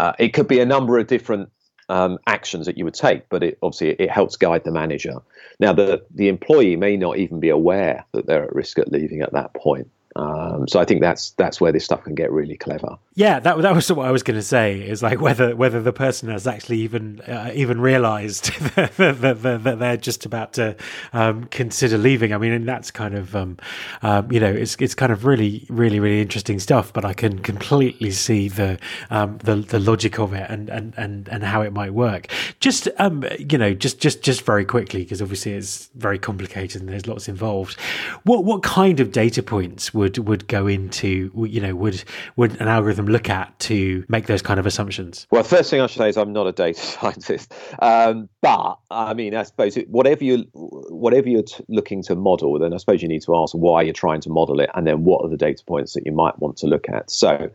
Uh, 0.00 0.14
it 0.18 0.30
could 0.30 0.48
be 0.48 0.60
a 0.60 0.64
number 0.64 0.98
of 0.98 1.06
different 1.06 1.50
um, 1.90 2.18
actions 2.26 2.64
that 2.64 2.78
you 2.78 2.86
would 2.86 2.94
take, 2.94 3.28
but 3.28 3.42
it, 3.42 3.58
obviously 3.62 3.90
it 3.90 4.10
helps 4.10 4.34
guide 4.34 4.64
the 4.64 4.70
manager. 4.70 5.16
Now, 5.58 5.74
the 5.74 6.02
the 6.14 6.28
employee 6.28 6.76
may 6.76 6.96
not 6.96 7.18
even 7.18 7.38
be 7.38 7.50
aware 7.50 8.06
that 8.12 8.24
they're 8.26 8.44
at 8.44 8.54
risk 8.54 8.78
at 8.78 8.90
leaving 8.90 9.20
at 9.20 9.32
that 9.32 9.52
point. 9.52 9.90
Um, 10.16 10.66
so 10.66 10.80
I 10.80 10.84
think 10.84 11.00
that's 11.00 11.30
that's 11.32 11.60
where 11.60 11.70
this 11.70 11.84
stuff 11.84 12.02
can 12.02 12.16
get 12.16 12.32
really 12.32 12.56
clever. 12.56 12.96
Yeah, 13.14 13.38
that 13.40 13.58
that 13.58 13.74
was 13.74 13.90
what 13.92 14.08
I 14.08 14.10
was 14.10 14.24
going 14.24 14.38
to 14.38 14.42
say. 14.42 14.80
Is 14.80 15.02
like 15.02 15.20
whether 15.20 15.54
whether 15.54 15.80
the 15.80 15.92
person 15.92 16.28
has 16.30 16.48
actually 16.48 16.78
even 16.78 17.20
uh, 17.20 17.52
even 17.54 17.80
realised 17.80 18.46
that, 18.74 18.96
that, 18.96 19.62
that, 19.62 19.78
they're 19.78 19.96
just 19.96 20.26
about 20.26 20.54
to 20.54 20.76
um, 21.12 21.44
consider 21.44 21.96
leaving. 21.96 22.32
I 22.32 22.38
mean, 22.38 22.52
and 22.52 22.66
that's 22.66 22.90
kind 22.90 23.14
of 23.14 23.36
um, 23.36 23.58
um, 24.02 24.32
you 24.32 24.40
know 24.40 24.50
it's 24.50 24.74
it's 24.80 24.96
kind 24.96 25.12
of 25.12 25.24
really 25.24 25.64
really 25.68 26.00
really 26.00 26.20
interesting 26.20 26.58
stuff. 26.58 26.92
But 26.92 27.04
I 27.04 27.12
can 27.12 27.38
completely 27.38 28.10
see 28.10 28.48
the 28.48 28.80
um, 29.10 29.38
the 29.38 29.56
the 29.56 29.78
logic 29.78 30.18
of 30.18 30.32
it 30.32 30.50
and 30.50 30.68
and 30.70 30.92
and 30.96 31.28
and 31.28 31.44
how 31.44 31.62
it 31.62 31.72
might 31.72 31.94
work. 31.94 32.26
Just 32.58 32.88
um, 32.98 33.24
you 33.38 33.58
know, 33.58 33.74
just 33.74 34.00
just 34.00 34.22
just 34.22 34.42
very 34.42 34.64
quickly 34.64 35.04
because 35.04 35.22
obviously 35.22 35.52
it's 35.52 35.88
very 35.94 36.18
complicated 36.18 36.80
and 36.80 36.90
there's 36.90 37.06
lots 37.06 37.28
involved. 37.28 37.78
What 38.24 38.44
what 38.44 38.64
kind 38.64 38.98
of 38.98 39.12
data 39.12 39.40
points 39.42 39.94
would 40.00 40.16
would 40.18 40.48
go 40.48 40.66
into 40.66 41.30
you 41.46 41.60
know 41.60 41.74
would 41.76 42.02
would 42.36 42.58
an 42.60 42.68
algorithm 42.68 43.06
look 43.06 43.28
at 43.28 43.56
to 43.60 44.04
make 44.08 44.26
those 44.26 44.40
kind 44.40 44.58
of 44.58 44.64
assumptions? 44.64 45.26
Well, 45.30 45.42
first 45.42 45.70
thing 45.70 45.82
I 45.82 45.86
should 45.86 45.98
say 45.98 46.08
is 46.08 46.16
I'm 46.16 46.32
not 46.32 46.46
a 46.46 46.52
data 46.52 46.80
scientist, 46.80 47.52
um, 47.80 48.28
but 48.40 48.78
I 48.90 49.12
mean 49.12 49.34
I 49.34 49.42
suppose 49.42 49.76
whatever 49.88 50.24
you 50.24 50.46
whatever 50.54 51.28
you're 51.28 51.42
t- 51.42 51.64
looking 51.68 52.02
to 52.04 52.14
model, 52.14 52.58
then 52.58 52.72
I 52.72 52.78
suppose 52.78 53.02
you 53.02 53.08
need 53.08 53.22
to 53.22 53.36
ask 53.36 53.54
why 53.54 53.82
you're 53.82 53.92
trying 53.92 54.22
to 54.22 54.30
model 54.30 54.58
it, 54.58 54.70
and 54.74 54.86
then 54.86 55.04
what 55.04 55.22
are 55.22 55.28
the 55.28 55.36
data 55.36 55.62
points 55.64 55.92
that 55.92 56.06
you 56.06 56.12
might 56.12 56.38
want 56.38 56.56
to 56.58 56.66
look 56.66 56.88
at. 56.88 57.10
So 57.10 57.50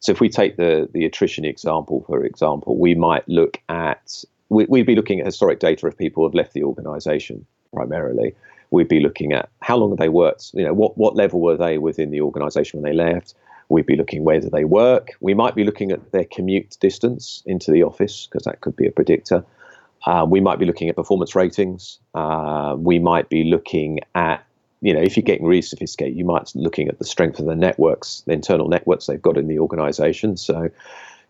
so 0.00 0.12
if 0.12 0.20
we 0.20 0.30
take 0.30 0.56
the 0.56 0.88
the 0.92 1.04
attrition 1.04 1.44
example, 1.44 2.02
for 2.06 2.24
example, 2.24 2.78
we 2.78 2.94
might 2.94 3.28
look 3.28 3.60
at 3.68 4.24
we, 4.48 4.64
would 4.64 4.86
be 4.86 4.96
looking 4.96 5.20
at 5.20 5.26
historic 5.26 5.60
data 5.60 5.86
of 5.86 5.96
people 5.96 6.26
have 6.26 6.34
left 6.34 6.54
the 6.54 6.64
organisation 6.64 7.46
primarily. 7.72 8.34
We'd 8.70 8.88
be 8.88 9.00
looking 9.00 9.32
at 9.32 9.48
how 9.60 9.76
long 9.76 9.90
have 9.90 9.98
they 9.98 10.08
worked. 10.08 10.50
You 10.54 10.64
know, 10.64 10.74
what 10.74 10.96
what 10.96 11.16
level 11.16 11.40
were 11.40 11.56
they 11.56 11.78
within 11.78 12.10
the 12.10 12.20
organisation 12.20 12.80
when 12.80 12.90
they 12.90 12.96
left. 12.96 13.34
We'd 13.68 13.86
be 13.86 13.96
looking 13.96 14.24
where 14.24 14.40
do 14.40 14.50
they 14.50 14.64
work. 14.64 15.10
We 15.20 15.34
might 15.34 15.54
be 15.54 15.64
looking 15.64 15.92
at 15.92 16.10
their 16.10 16.24
commute 16.24 16.76
distance 16.80 17.42
into 17.46 17.70
the 17.70 17.84
office 17.84 18.26
because 18.26 18.44
that 18.44 18.60
could 18.60 18.74
be 18.74 18.86
a 18.86 18.90
predictor. 18.90 19.44
Uh, 20.06 20.26
we 20.28 20.40
might 20.40 20.58
be 20.58 20.64
looking 20.64 20.88
at 20.88 20.96
performance 20.96 21.34
ratings. 21.36 21.98
Uh, 22.14 22.74
we 22.78 22.98
might 22.98 23.28
be 23.28 23.44
looking 23.44 24.00
at 24.14 24.44
you 24.82 24.94
know, 24.94 25.00
if 25.00 25.16
you're 25.16 25.22
getting 25.22 25.46
really 25.46 25.62
sophisticated, 25.62 26.16
you 26.16 26.24
might 26.24 26.50
be 26.54 26.60
looking 26.60 26.88
at 26.88 26.98
the 26.98 27.04
strength 27.04 27.38
of 27.38 27.46
the 27.46 27.54
networks, 27.54 28.22
the 28.26 28.32
internal 28.32 28.68
networks 28.68 29.06
they've 29.06 29.20
got 29.20 29.36
in 29.36 29.46
the 29.46 29.58
organization. 29.58 30.36
So, 30.36 30.70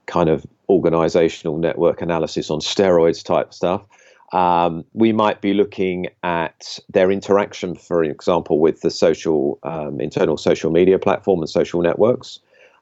kind 0.07 0.29
of 0.29 0.47
organizational 0.69 1.59
network 1.59 2.01
analysis 2.01 2.51
on 2.51 2.61
steroids 2.61 3.25
type 3.25 3.53
stuff. 3.53 3.83
Um, 4.33 4.85
we 4.93 5.13
might 5.13 5.41
be 5.41 5.55
looking 5.55 6.07
at 6.23 6.79
their 6.89 7.11
interaction, 7.11 7.75
for 7.75 8.05
example, 8.05 8.61
with 8.61 8.81
the 8.83 8.91
social 8.91 9.59
um, 9.63 10.01
internal 10.01 10.37
social 10.37 10.71
media 10.71 10.99
platform 10.99 11.41
and 11.41 11.49
social 11.49 11.83
networks. 11.83 12.39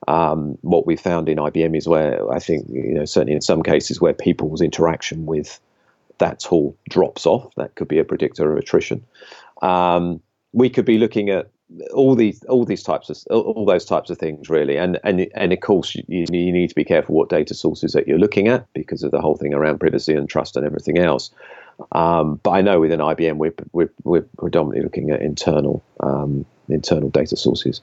Um, 0.06 0.58
what 0.60 0.86
we 0.86 0.96
found 0.96 1.28
in 1.28 1.38
IBM 1.38 1.76
is 1.76 1.88
where 1.88 2.30
I 2.30 2.38
think, 2.38 2.66
you 2.68 2.94
know, 2.94 3.04
certainly 3.04 3.34
in 3.34 3.40
some 3.40 3.62
cases 3.62 4.00
where 4.00 4.12
people's 4.12 4.60
interaction 4.60 5.26
with 5.26 5.58
that 6.18 6.40
tool 6.40 6.76
drops 6.88 7.26
off, 7.26 7.52
that 7.56 7.74
could 7.74 7.88
be 7.88 7.98
a 7.98 8.04
predictor 8.04 8.52
of 8.52 8.58
attrition. 8.58 9.04
Um, 9.62 10.20
we 10.52 10.70
could 10.70 10.84
be 10.84 10.98
looking 10.98 11.30
at 11.30 11.50
all 11.92 12.14
these 12.14 12.42
all 12.44 12.64
these 12.64 12.82
types 12.82 13.10
of 13.10 13.18
all 13.30 13.66
those 13.66 13.84
types 13.84 14.08
of 14.08 14.16
things 14.16 14.48
really 14.48 14.78
and 14.78 14.98
and 15.04 15.26
and 15.34 15.52
of 15.52 15.60
course 15.60 15.94
you, 15.94 16.02
you 16.08 16.26
need 16.30 16.68
to 16.68 16.75
be 16.75 16.84
careful 16.84 17.14
what 17.14 17.28
data 17.28 17.52
sources 17.52 17.92
that 17.92 18.08
you're 18.08 18.18
looking 18.18 18.48
at 18.48 18.66
because 18.72 19.02
of 19.02 19.10
the 19.10 19.20
whole 19.20 19.37
thing 19.37 19.52
around 19.52 19.78
privacy 19.78 20.14
and 20.14 20.30
trust 20.30 20.56
and 20.56 20.64
everything 20.64 20.96
else 20.96 21.30
um, 21.92 22.40
but 22.42 22.50
I 22.50 22.60
know 22.60 22.80
within 22.80 23.00
IBM 23.00 23.37
we're, 23.37 23.54
we're, 23.72 23.92
we're 24.02 24.26
predominantly 24.37 24.82
looking 24.82 25.10
at 25.10 25.22
internal 25.22 25.82
um, 26.00 26.44
internal 26.68 27.08
data 27.08 27.37
sources. 27.37 27.80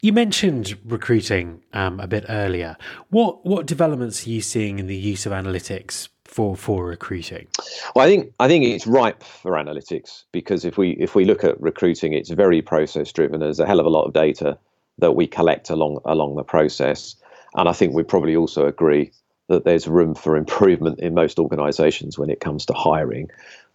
You 0.00 0.12
mentioned 0.12 0.78
recruiting 0.84 1.62
um, 1.74 2.00
a 2.00 2.06
bit 2.06 2.24
earlier. 2.28 2.76
What 3.10 3.44
what 3.44 3.66
developments 3.66 4.26
are 4.26 4.30
you 4.30 4.40
seeing 4.40 4.78
in 4.78 4.86
the 4.86 4.96
use 4.96 5.26
of 5.26 5.32
analytics 5.32 6.08
for 6.30 6.56
for 6.56 6.86
recruiting? 6.86 7.48
Well, 7.94 8.06
I 8.06 8.08
think 8.08 8.32
I 8.38 8.48
think 8.48 8.64
it's 8.64 8.86
ripe 8.86 9.22
for 9.22 9.52
analytics 9.52 10.24
because 10.32 10.64
if 10.64 10.78
we 10.78 10.90
if 10.92 11.14
we 11.14 11.24
look 11.24 11.44
at 11.44 11.60
recruiting, 11.60 12.12
it's 12.12 12.30
very 12.30 12.62
process 12.62 13.12
driven. 13.12 13.40
There's 13.40 13.60
a 13.60 13.66
hell 13.66 13.80
of 13.80 13.86
a 13.86 13.90
lot 13.90 14.04
of 14.04 14.12
data 14.12 14.56
that 14.98 15.12
we 15.12 15.26
collect 15.26 15.70
along 15.70 16.00
along 16.04 16.36
the 16.36 16.44
process, 16.44 17.16
and 17.54 17.68
I 17.68 17.72
think 17.72 17.94
we 17.94 18.04
probably 18.04 18.36
also 18.36 18.66
agree 18.66 19.10
that 19.48 19.64
there's 19.64 19.88
room 19.88 20.14
for 20.14 20.36
improvement 20.36 21.00
in 21.00 21.12
most 21.12 21.40
organisations 21.40 22.16
when 22.16 22.30
it 22.30 22.38
comes 22.38 22.64
to 22.66 22.72
hiring. 22.72 23.28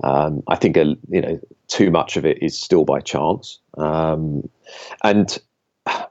Um, 0.04 0.42
I 0.48 0.56
think 0.56 0.78
a, 0.78 0.96
you 1.10 1.22
know 1.22 1.40
too 1.68 1.92
much 1.92 2.16
of 2.16 2.26
it 2.26 2.42
is 2.42 2.58
still 2.58 2.86
by 2.86 3.02
chance, 3.02 3.60
um, 3.78 4.48
and 5.04 5.38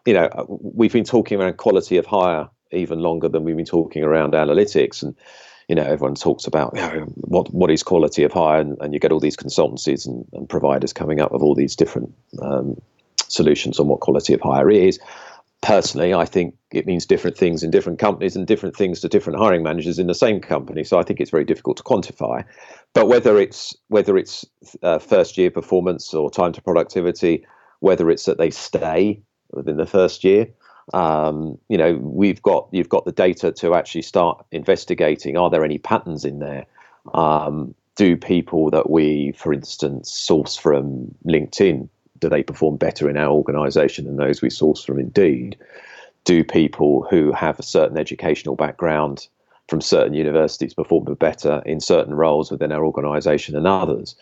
you 0.05 0.13
know 0.13 0.29
we've 0.49 0.93
been 0.93 1.05
talking 1.05 1.41
around 1.41 1.57
quality 1.57 1.97
of 1.97 2.05
hire 2.05 2.51
even 2.71 2.99
longer 2.99 3.29
than 3.29 3.45
we've 3.45 3.57
been 3.57 3.65
talking 3.65 4.03
around 4.03 4.35
analytics 4.35 5.03
and 5.03 5.15
you 5.69 5.75
know, 5.75 5.83
everyone 5.83 6.15
talks 6.15 6.47
about 6.47 6.73
you 6.75 6.81
know, 6.81 7.05
what 7.17 7.53
what 7.53 7.71
is 7.71 7.83
quality 7.83 8.23
of 8.23 8.33
hire, 8.33 8.61
and, 8.61 8.77
and 8.81 8.93
you 8.93 9.01
get 9.01 9.13
all 9.13 9.21
these 9.21 9.37
consultancies 9.37 10.07
and, 10.07 10.27
and, 10.33 10.49
providers 10.49 10.93
coming 10.93 11.21
up 11.21 11.33
with 11.33 11.43
all 11.43 11.55
these 11.55 11.75
different 11.75 12.13
um, 12.43 12.81
solutions 13.29 13.81
on 13.81 13.89
what 13.89 14.01
quality 14.01 14.35
of 14.35 14.41
hire 14.41 14.71
is. 14.71 14.99
Personally, 15.63 16.13
I 16.13 16.27
think 16.27 16.55
it 16.73 16.87
means 16.87 17.07
different 17.07 17.39
things 17.39 17.63
in 17.63 17.71
different 17.71 17.99
companies 17.99 18.37
and 18.37 18.47
different 18.47 18.77
things 18.77 19.01
to 19.01 19.09
different 19.09 19.39
hiring 19.39 19.63
managers 19.63 19.99
in 19.99 20.07
the 20.07 20.15
same 20.15 20.39
company. 20.41 20.85
So 20.85 20.99
I 20.99 21.03
think 21.03 21.21
it's 21.21 21.31
very 21.31 21.45
difficult 21.45 21.79
to 21.79 21.83
quantify. 21.83 22.45
But 22.93 23.09
whether 23.09 23.39
it's 23.39 23.75
whether 23.89 24.19
it's 24.19 24.45
uh, 24.83 24.99
first 24.99 25.39
year 25.39 25.51
performance 25.51 26.13
or 26.13 26.31
time 26.31 26.53
to 26.53 26.61
productivity, 26.61 27.47
whether 27.81 28.11
it's 28.11 28.27
that 28.27 28.37
they 28.37 28.51
stay 28.51 29.23
within 29.53 29.79
the 29.79 29.87
first 29.87 30.25
year, 30.25 30.49
um, 30.93 31.59
you 31.69 31.79
know, 31.79 31.95
we've 31.95 32.43
got 32.43 32.69
you've 32.71 32.89
got 32.89 33.05
the 33.05 33.13
data 33.13 33.53
to 33.53 33.75
actually 33.75 34.03
start 34.03 34.45
investigating. 34.53 35.37
Are 35.37 35.49
there 35.49 35.65
any 35.65 35.79
patterns 35.79 36.25
in 36.25 36.41
there? 36.41 36.67
Um, 37.15 37.75
do 37.97 38.17
people 38.17 38.71
that 38.71 38.91
we, 38.91 39.33
for 39.33 39.53
instance, 39.53 40.11
source 40.11 40.57
from 40.57 41.15
LinkedIn, 41.27 41.89
do 42.19 42.29
they 42.29 42.43
perform 42.43 42.77
better 42.77 43.09
in 43.09 43.17
our 43.17 43.31
organisation 43.31 44.05
than 44.05 44.17
those 44.17 44.43
we 44.43 44.51
source 44.51 44.85
from 44.85 44.99
Indeed? 44.99 45.57
Do 46.25 46.43
people 46.43 47.07
who 47.09 47.33
have 47.33 47.59
a 47.59 47.63
certain 47.63 47.99
educational 47.99 48.57
background 48.57 49.29
from 49.69 49.81
certain 49.81 50.15
universities 50.15 50.75
perform 50.75 51.05
better 51.15 51.63
in 51.65 51.81
certain 51.81 52.15
roles 52.15 52.51
within 52.51 52.73
our 52.73 52.85
organisation 52.85 53.55
than 53.55 53.67
others? 53.67 54.17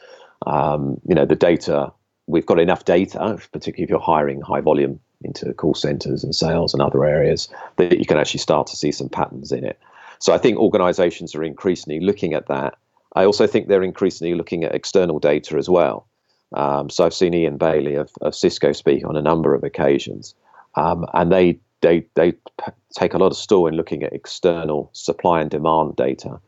Um, 0.47 1.01
you 1.09 1.15
know, 1.15 1.25
the 1.25 1.37
data 1.37 1.93
we've 2.27 2.47
got 2.47 2.59
enough 2.59 2.85
data, 2.85 3.39
particularly 3.53 3.85
if 3.85 3.91
you're 3.91 3.99
hiring 4.01 4.41
high 4.41 4.61
volume 4.61 5.01
into 5.25 5.53
call 5.55 5.75
centers 5.75 6.25
and 6.25 6.35
sales 6.35 6.75
and 6.75 6.83
other 6.83 7.05
areas, 7.05 7.49
that 7.77 7.99
you 7.99 8.07
can 8.07 8.19
actually 8.19 8.41
start 8.41 8.67
to 8.69 8.77
see 8.77 8.93
some 8.93 9.09
patterns 9.09 9.53
in 9.53 9.65
it. 9.65 9.79
So 10.19 10.33
I 10.33 10.39
think 10.39 10.59
organizations 10.59 11.35
are 11.35 11.43
increasingly 11.43 12.01
looking 12.01 12.35
at 12.35 12.47
that. 12.47 12.77
I 13.15 13.25
also 13.25 13.47
think 13.47 13.67
they're 13.67 13.83
increasingly 13.83 14.35
looking 14.35 14.65
at 14.65 14.75
external 14.75 15.19
data 15.19 15.57
as 15.57 15.69
well. 15.69 16.07
Um, 16.55 16.91
so 16.91 17.05
I've 17.05 17.15
seen 17.15 17.35
Ian 17.35 17.57
Bailey 17.57 17.95
of, 17.97 18.11
of 18.21 18.35
Cisco 18.35 18.73
speak 18.73 19.05
on 19.07 19.17
a 19.17 19.23
number 19.23 19.55
of 19.55 19.65
occasions, 19.65 20.35
um, 20.75 21.07
and 21.15 21.33
they 21.33 21.59
they 21.81 22.07
they 22.15 22.35
take 22.95 23.15
a 23.15 23.19
lot 23.19 23.33
of 23.33 23.37
store 23.37 23.69
in 23.69 23.75
looking 23.75 24.03
at 24.03 24.13
external 24.13 24.91
supply 24.93 25.41
and 25.41 25.51
demand 25.51 25.97
data, 25.97 26.39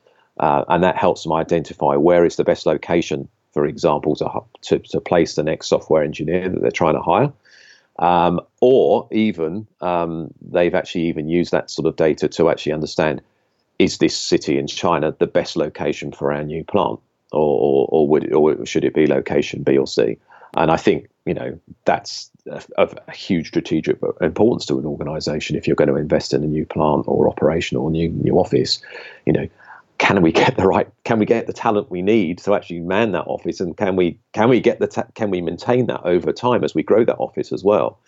uh, 0.40 0.64
and 0.69 0.85
that 0.85 0.97
helps 0.97 1.23
them 1.23 1.33
identify 1.33 1.97
where 1.97 2.25
is 2.25 2.37
the 2.37 2.45
best 2.45 2.66
location, 2.66 3.28
for 3.52 3.66
example, 3.66 4.14
to, 4.16 4.28
to 4.62 4.78
to 4.78 5.00
place 5.00 5.35
the 5.35 5.43
next 5.43 5.69
software 5.69 6.04
engineer 6.04 6.49
that 6.49 6.61
they're 6.61 6.71
trying 6.71 6.95
to 6.95 7.02
hire. 7.02 7.33
Um, 7.98 8.40
or 8.60 9.06
even 9.12 9.66
um, 9.80 10.32
they've 10.42 10.74
actually 10.74 11.04
even 11.04 11.28
used 11.28 11.52
that 11.52 11.70
sort 11.70 11.86
of 11.86 11.96
data 11.96 12.28
to 12.28 12.50
actually 12.50 12.72
understand 12.72 13.22
is 13.78 13.98
this 13.98 14.16
city 14.16 14.58
in 14.58 14.66
China 14.66 15.14
the 15.18 15.26
best 15.26 15.56
location 15.56 16.12
for 16.12 16.32
our 16.32 16.42
new 16.42 16.64
plant, 16.64 17.00
or, 17.32 17.40
or, 17.40 17.88
or 17.90 18.08
would 18.08 18.32
or 18.32 18.64
should 18.66 18.84
it 18.84 18.94
be 18.94 19.06
location 19.06 19.62
B 19.62 19.76
or 19.76 19.86
C? 19.86 20.18
And 20.56 20.70
I 20.70 20.76
think 20.76 21.08
you 21.24 21.34
know 21.34 21.58
that's 21.84 22.30
of 22.76 22.98
a 23.08 23.12
huge 23.12 23.48
strategic 23.48 23.98
importance 24.20 24.66
to 24.66 24.78
an 24.78 24.86
organisation 24.86 25.56
if 25.56 25.66
you're 25.66 25.76
going 25.76 25.88
to 25.88 25.96
invest 25.96 26.34
in 26.34 26.44
a 26.44 26.46
new 26.46 26.66
plant 26.66 27.04
or 27.08 27.28
operation 27.28 27.76
or 27.76 27.90
new 27.90 28.08
new 28.10 28.38
office. 28.38 28.80
You 29.26 29.32
know, 29.32 29.48
can 30.04 30.20
we 30.20 30.32
get 30.32 30.56
the 30.56 30.66
right 30.66 30.88
can 31.04 31.18
we 31.18 31.25
get 31.25 31.46
the 31.46 31.52
talent 31.52 31.90
we 31.90 32.02
need 32.02 32.37
to 32.37 32.54
actually 32.54 32.80
man 32.80 33.12
that 33.12 33.25
office 33.26 33.58
and 33.58 33.76
can 33.78 33.96
we 33.96 34.18
can 34.34 34.50
we 34.50 34.61
get 34.61 34.78
the 34.78 34.87
ta- 34.87 35.06
can 35.14 35.30
we 35.30 35.40
maintain 35.40 35.87
that 35.87 36.02
over 36.04 36.30
time 36.30 36.62
as 36.62 36.75
we 36.75 36.82
grow 36.82 37.04
that 37.04 37.16
office 37.16 37.52
as 37.52 37.64
well 37.64 37.99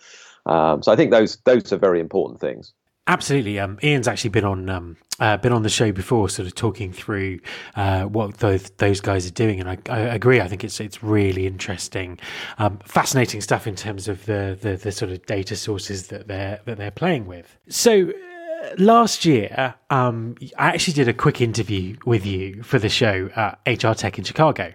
um, 0.45 0.83
so 0.83 0.91
i 0.91 0.95
think 0.95 1.09
those 1.09 1.37
those 1.45 1.73
are 1.73 1.77
very 1.77 1.99
important 1.99 2.39
things 2.39 2.73
Absolutely. 3.09 3.57
Um, 3.57 3.79
Ian's 3.81 4.05
actually 4.05 4.31
been 4.31 4.43
on 4.43 4.69
um, 4.69 4.97
uh, 5.21 5.37
been 5.37 5.53
on 5.53 5.63
the 5.63 5.69
show 5.69 5.93
before, 5.93 6.27
sort 6.27 6.45
of 6.45 6.55
talking 6.55 6.91
through 6.91 7.39
uh, 7.77 8.03
what 8.03 8.39
those 8.39 8.69
those 8.71 8.99
guys 8.99 9.25
are 9.25 9.31
doing, 9.31 9.61
and 9.61 9.69
I, 9.69 9.77
I, 9.89 9.99
agree. 9.99 10.41
I 10.41 10.49
think 10.49 10.65
it's 10.65 10.81
it's 10.81 11.01
really 11.01 11.47
interesting, 11.47 12.19
um, 12.57 12.79
fascinating 12.83 13.39
stuff 13.39 13.65
in 13.65 13.77
terms 13.77 14.09
of 14.09 14.25
the, 14.25 14.57
the, 14.61 14.75
the 14.75 14.91
sort 14.91 15.11
of 15.11 15.25
data 15.25 15.55
sources 15.55 16.07
that 16.07 16.27
they're 16.27 16.59
that 16.65 16.77
they're 16.77 16.91
playing 16.91 17.27
with. 17.27 17.57
So 17.69 18.11
last 18.77 19.25
year, 19.25 19.75
um, 19.89 20.35
I 20.57 20.67
actually 20.67 20.93
did 20.93 21.07
a 21.07 21.13
quick 21.13 21.41
interview 21.41 21.97
with 22.05 22.25
you 22.25 22.63
for 22.63 22.79
the 22.79 22.89
show 22.89 23.29
HR 23.65 23.93
Tech 23.93 24.17
in 24.17 24.23
Chicago. 24.23 24.73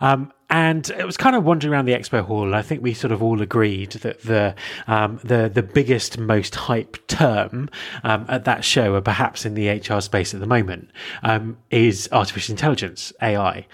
Um, 0.00 0.32
and 0.50 0.90
it 0.90 1.06
was 1.06 1.16
kind 1.16 1.34
of 1.34 1.44
wandering 1.44 1.72
around 1.72 1.86
the 1.86 1.94
expo 1.94 2.22
hall, 2.22 2.44
and 2.44 2.54
I 2.54 2.60
think 2.60 2.82
we 2.82 2.92
sort 2.92 3.10
of 3.10 3.22
all 3.22 3.40
agreed 3.40 3.92
that 3.92 4.20
the 4.22 4.54
um, 4.86 5.18
the 5.24 5.50
the 5.52 5.62
biggest, 5.62 6.18
most 6.18 6.54
hype 6.54 6.98
term 7.06 7.70
um, 8.04 8.26
at 8.28 8.44
that 8.44 8.62
show, 8.62 8.94
or 8.94 9.00
perhaps 9.00 9.46
in 9.46 9.54
the 9.54 9.68
HR 9.70 10.00
space 10.00 10.34
at 10.34 10.40
the 10.40 10.46
moment, 10.46 10.90
um, 11.22 11.56
is 11.70 12.06
artificial 12.12 12.52
intelligence 12.52 13.14
(AI). 13.22 13.66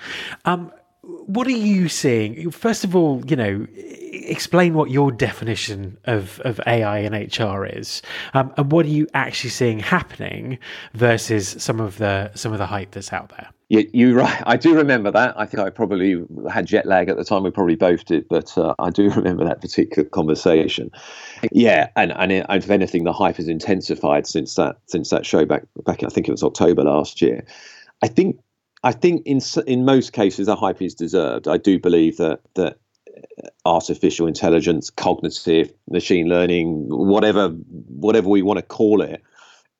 What 1.08 1.46
are 1.46 1.50
you 1.50 1.88
seeing? 1.88 2.50
First 2.50 2.84
of 2.84 2.94
all, 2.94 3.24
you 3.26 3.34
know, 3.34 3.66
explain 4.12 4.74
what 4.74 4.90
your 4.90 5.10
definition 5.10 5.96
of, 6.04 6.38
of 6.40 6.60
AI 6.66 6.98
and 6.98 7.14
HR 7.14 7.64
is, 7.64 8.02
um, 8.34 8.52
and 8.58 8.70
what 8.70 8.84
are 8.84 8.90
you 8.90 9.06
actually 9.14 9.48
seeing 9.48 9.78
happening 9.78 10.58
versus 10.92 11.56
some 11.58 11.80
of 11.80 11.96
the 11.96 12.30
some 12.34 12.52
of 12.52 12.58
the 12.58 12.66
hype 12.66 12.90
that's 12.90 13.10
out 13.10 13.30
there. 13.30 13.48
you, 13.70 13.88
you're 13.94 14.16
right. 14.16 14.42
I 14.46 14.58
do 14.58 14.74
remember 14.74 15.10
that. 15.10 15.32
I 15.40 15.46
think 15.46 15.62
I 15.62 15.70
probably 15.70 16.22
had 16.50 16.66
jet 16.66 16.84
lag 16.84 17.08
at 17.08 17.16
the 17.16 17.24
time. 17.24 17.42
We 17.42 17.50
probably 17.52 17.76
both 17.76 18.04
did, 18.04 18.28
but 18.28 18.56
uh, 18.58 18.74
I 18.78 18.90
do 18.90 19.10
remember 19.16 19.46
that 19.46 19.62
particular 19.62 20.06
conversation. 20.10 20.90
Yeah, 21.52 21.88
and 21.96 22.12
and 22.12 22.32
if 22.32 22.68
anything, 22.68 23.04
the 23.04 23.14
hype 23.14 23.36
has 23.36 23.48
intensified 23.48 24.26
since 24.26 24.56
that 24.56 24.76
since 24.88 25.08
that 25.08 25.24
show 25.24 25.46
back 25.46 25.62
back. 25.86 26.02
I 26.02 26.08
think 26.08 26.28
it 26.28 26.32
was 26.32 26.42
October 26.42 26.84
last 26.84 27.22
year. 27.22 27.46
I 28.02 28.08
think 28.08 28.38
I 28.82 28.92
think 28.92 29.22
in 29.26 29.40
in 29.66 29.84
most 29.84 30.12
cases 30.12 30.46
the 30.46 30.56
hype 30.56 30.82
is 30.82 30.94
deserved. 30.94 31.48
I 31.48 31.56
do 31.56 31.78
believe 31.78 32.16
that 32.18 32.40
that 32.54 32.78
artificial 33.64 34.26
intelligence, 34.26 34.90
cognitive 34.90 35.72
machine 35.90 36.28
learning, 36.28 36.86
whatever 36.88 37.48
whatever 37.48 38.28
we 38.28 38.42
want 38.42 38.58
to 38.58 38.64
call 38.64 39.00
it, 39.02 39.22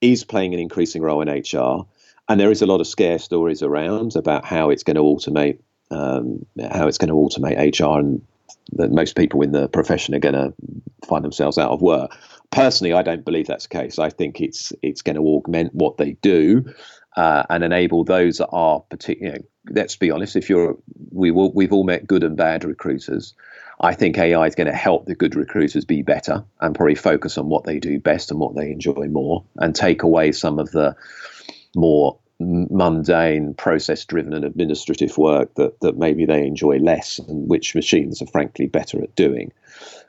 is 0.00 0.24
playing 0.24 0.54
an 0.54 0.60
increasing 0.60 1.02
role 1.02 1.22
in 1.22 1.28
HR 1.28 1.86
and 2.28 2.38
there 2.38 2.50
is 2.50 2.62
a 2.62 2.66
lot 2.66 2.80
of 2.80 2.86
scare 2.86 3.18
stories 3.18 3.62
around 3.62 4.14
about 4.14 4.44
how 4.44 4.70
it's 4.70 4.82
going 4.82 4.96
to 4.96 5.02
automate 5.02 5.58
um, 5.90 6.44
how 6.70 6.86
it's 6.86 6.98
going 6.98 7.08
to 7.08 7.14
automate 7.14 7.56
HR, 7.56 7.98
and 7.98 8.20
that 8.72 8.90
most 8.90 9.16
people 9.16 9.40
in 9.40 9.52
the 9.52 9.68
profession 9.68 10.14
are 10.14 10.18
going 10.18 10.34
to 10.34 10.52
find 11.06 11.24
themselves 11.24 11.56
out 11.56 11.70
of 11.70 11.80
work. 11.80 12.14
Personally, 12.50 12.92
I 12.92 13.02
don't 13.02 13.24
believe 13.24 13.46
that's 13.46 13.66
the 13.66 13.78
case. 13.78 13.98
I 13.98 14.10
think 14.10 14.40
it's 14.40 14.72
it's 14.82 15.00
going 15.00 15.16
to 15.16 15.22
augment 15.22 15.74
what 15.74 15.96
they 15.96 16.12
do 16.20 16.64
uh, 17.18 17.42
and 17.50 17.64
enable 17.64 18.04
those 18.04 18.38
that 18.38 18.46
are 18.50 18.78
particular. 18.78 19.32
You 19.32 19.38
know, 19.38 19.44
let's 19.70 19.96
be 19.96 20.12
honest. 20.12 20.37
If 20.37 20.48
you're, 20.48 20.78
we 21.10 21.32
will, 21.32 21.52
we've 21.52 21.72
all 21.72 21.82
met 21.82 22.06
good 22.06 22.22
and 22.22 22.37
bad 22.37 22.62
recruiters. 22.62 23.34
I 23.80 23.94
think 23.94 24.16
AI 24.16 24.46
is 24.46 24.54
going 24.54 24.68
to 24.68 24.72
help 24.72 25.06
the 25.06 25.16
good 25.16 25.34
recruiters 25.34 25.84
be 25.84 26.02
better 26.02 26.44
and 26.60 26.76
probably 26.76 26.94
focus 26.94 27.37
on 27.37 27.48
what 27.48 27.64
they 27.64 27.80
do 27.80 27.98
best 27.98 28.30
and 28.30 28.38
what 28.38 28.54
they 28.54 28.70
enjoy 28.70 29.08
more, 29.08 29.44
and 29.56 29.75
take 29.75 30.04
away 30.04 30.30
some 30.30 30.60
of 30.60 30.70
the 30.70 30.94
more 31.75 32.16
mundane, 32.38 33.52
process 33.54 34.04
driven, 34.04 34.32
and 34.32 34.44
administrative 34.44 35.18
work 35.18 35.52
that, 35.54 35.80
that 35.80 35.98
maybe 35.98 36.25
they 36.25 36.46
enjoy 36.46 36.78
less 36.78 37.18
and 37.18 37.48
which 37.48 37.75
machines 37.75 38.22
are 38.22 38.26
frankly 38.26 38.66
better 38.66 39.02
at 39.02 39.16
doing. 39.16 39.52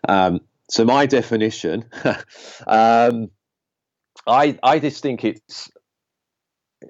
Um, 0.08 0.42
so, 0.70 0.86
my 0.86 1.08
definition, 1.08 1.86
um, 2.68 3.32
I, 4.28 4.60
I 4.62 4.78
just 4.78 5.02
think 5.02 5.26
it's. 5.26 5.72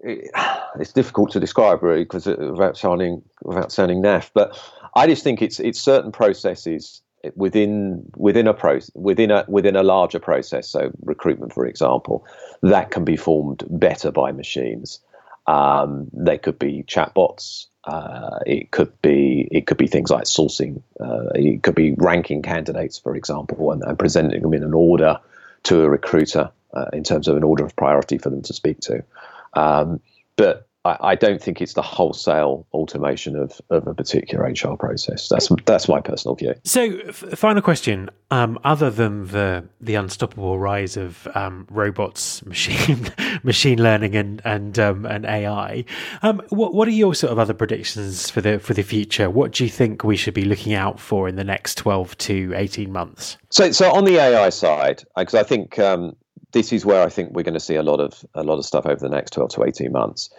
It, 0.03 0.31
it's 0.79 0.93
difficult 0.93 1.31
to 1.31 1.39
describe 1.39 1.84
really 1.84 2.03
because 2.03 2.25
without 2.25 2.77
sounding 2.77 3.22
without 3.41 3.72
sounding 3.72 4.01
naff, 4.01 4.31
but 4.34 4.60
I 4.96 5.08
just 5.08 5.24
think 5.24 5.41
it's 5.41 5.60
it's 5.60 5.79
certain 5.79 6.12
processes 6.12 7.01
within 7.36 8.10
within 8.15 8.48
a 8.48 8.53
process 8.53 8.91
within 8.96 9.31
a 9.31 9.46
within 9.48 9.75
a 9.75 9.84
larger 9.84 10.19
process 10.19 10.69
so 10.69 10.91
recruitment 11.03 11.53
for 11.53 11.65
example 11.65 12.25
that 12.62 12.91
can 12.91 13.03
be 13.03 13.17
formed 13.17 13.63
better 13.69 14.12
by 14.12 14.31
machines. 14.31 15.00
Um, 15.48 16.10
they 16.13 16.38
could 16.38 16.60
be 16.60 16.84
chatbots 16.84 17.65
uh, 17.86 18.39
it 18.46 18.72
could 18.72 19.01
be 19.01 19.48
it 19.51 19.65
could 19.65 19.77
be 19.77 19.88
things 19.88 20.12
like 20.12 20.25
sourcing 20.25 20.81
uh, 21.00 21.29
it 21.34 21.63
could 21.63 21.75
be 21.75 21.96
ranking 21.98 22.41
candidates 22.41 23.00
for 23.00 23.15
example 23.15 23.72
and, 23.72 23.81
and, 23.84 23.98
presenting 23.98 24.41
them 24.41 24.53
in 24.53 24.63
an 24.63 24.74
order 24.74 25.17
to 25.63 25.81
a 25.81 25.89
recruiter 25.89 26.51
uh, 26.74 26.86
in 26.93 27.03
terms 27.03 27.27
of 27.27 27.38
an 27.38 27.43
order 27.43 27.65
of 27.65 27.75
priority 27.75 28.17
for 28.17 28.29
them 28.29 28.41
to 28.41 28.53
speak 28.53 28.79
to 28.81 29.03
um, 29.53 29.99
but 30.35 30.69
I, 30.85 30.97
I, 31.01 31.15
don't 31.15 31.41
think 31.41 31.61
it's 31.61 31.73
the 31.73 31.81
wholesale 31.81 32.65
automation 32.73 33.35
of, 33.35 33.59
of 33.69 33.85
a 33.87 33.93
particular 33.93 34.45
HR 34.45 34.77
process. 34.77 35.27
That's 35.27 35.49
that's 35.65 35.89
my 35.89 35.99
personal 35.99 36.35
view. 36.35 36.55
So, 36.63 36.99
f- 37.07 37.15
final 37.35 37.61
question: 37.61 38.09
um, 38.31 38.57
Other 38.63 38.89
than 38.89 39.27
the 39.27 39.65
the 39.81 39.95
unstoppable 39.95 40.57
rise 40.57 40.95
of 40.95 41.27
um, 41.35 41.67
robots, 41.69 42.45
machine 42.45 43.11
machine 43.43 43.81
learning, 43.81 44.15
and 44.15 44.41
and 44.45 44.79
um, 44.79 45.05
and 45.05 45.25
AI, 45.25 45.83
um, 46.21 46.41
what 46.49 46.73
what 46.73 46.87
are 46.87 46.91
your 46.91 47.13
sort 47.13 47.31
of 47.31 47.39
other 47.39 47.53
predictions 47.53 48.29
for 48.29 48.39
the 48.39 48.59
for 48.59 48.73
the 48.73 48.83
future? 48.83 49.29
What 49.29 49.51
do 49.51 49.65
you 49.65 49.69
think 49.69 50.05
we 50.05 50.15
should 50.15 50.33
be 50.33 50.45
looking 50.45 50.73
out 50.73 50.99
for 50.99 51.27
in 51.27 51.35
the 51.35 51.43
next 51.43 51.75
twelve 51.75 52.17
to 52.19 52.53
eighteen 52.55 52.93
months? 52.93 53.37
So, 53.49 53.71
so 53.71 53.91
on 53.91 54.05
the 54.05 54.17
AI 54.17 54.49
side, 54.49 55.03
because 55.17 55.35
I 55.35 55.43
think 55.43 55.77
um, 55.79 56.15
this 56.51 56.73
is 56.73 56.85
where 56.85 57.03
I 57.03 57.09
think 57.09 57.31
we're 57.31 57.43
going 57.43 57.53
to 57.53 57.59
see 57.59 57.75
a 57.75 57.83
lot 57.83 57.99
of 57.99 58.25
a 58.33 58.43
lot 58.43 58.57
of 58.57 58.65
stuff 58.65 58.85
over 58.85 58.99
the 58.99 59.09
next 59.09 59.33
12 59.33 59.51
to 59.51 59.63
18 59.63 59.91
months. 59.91 60.29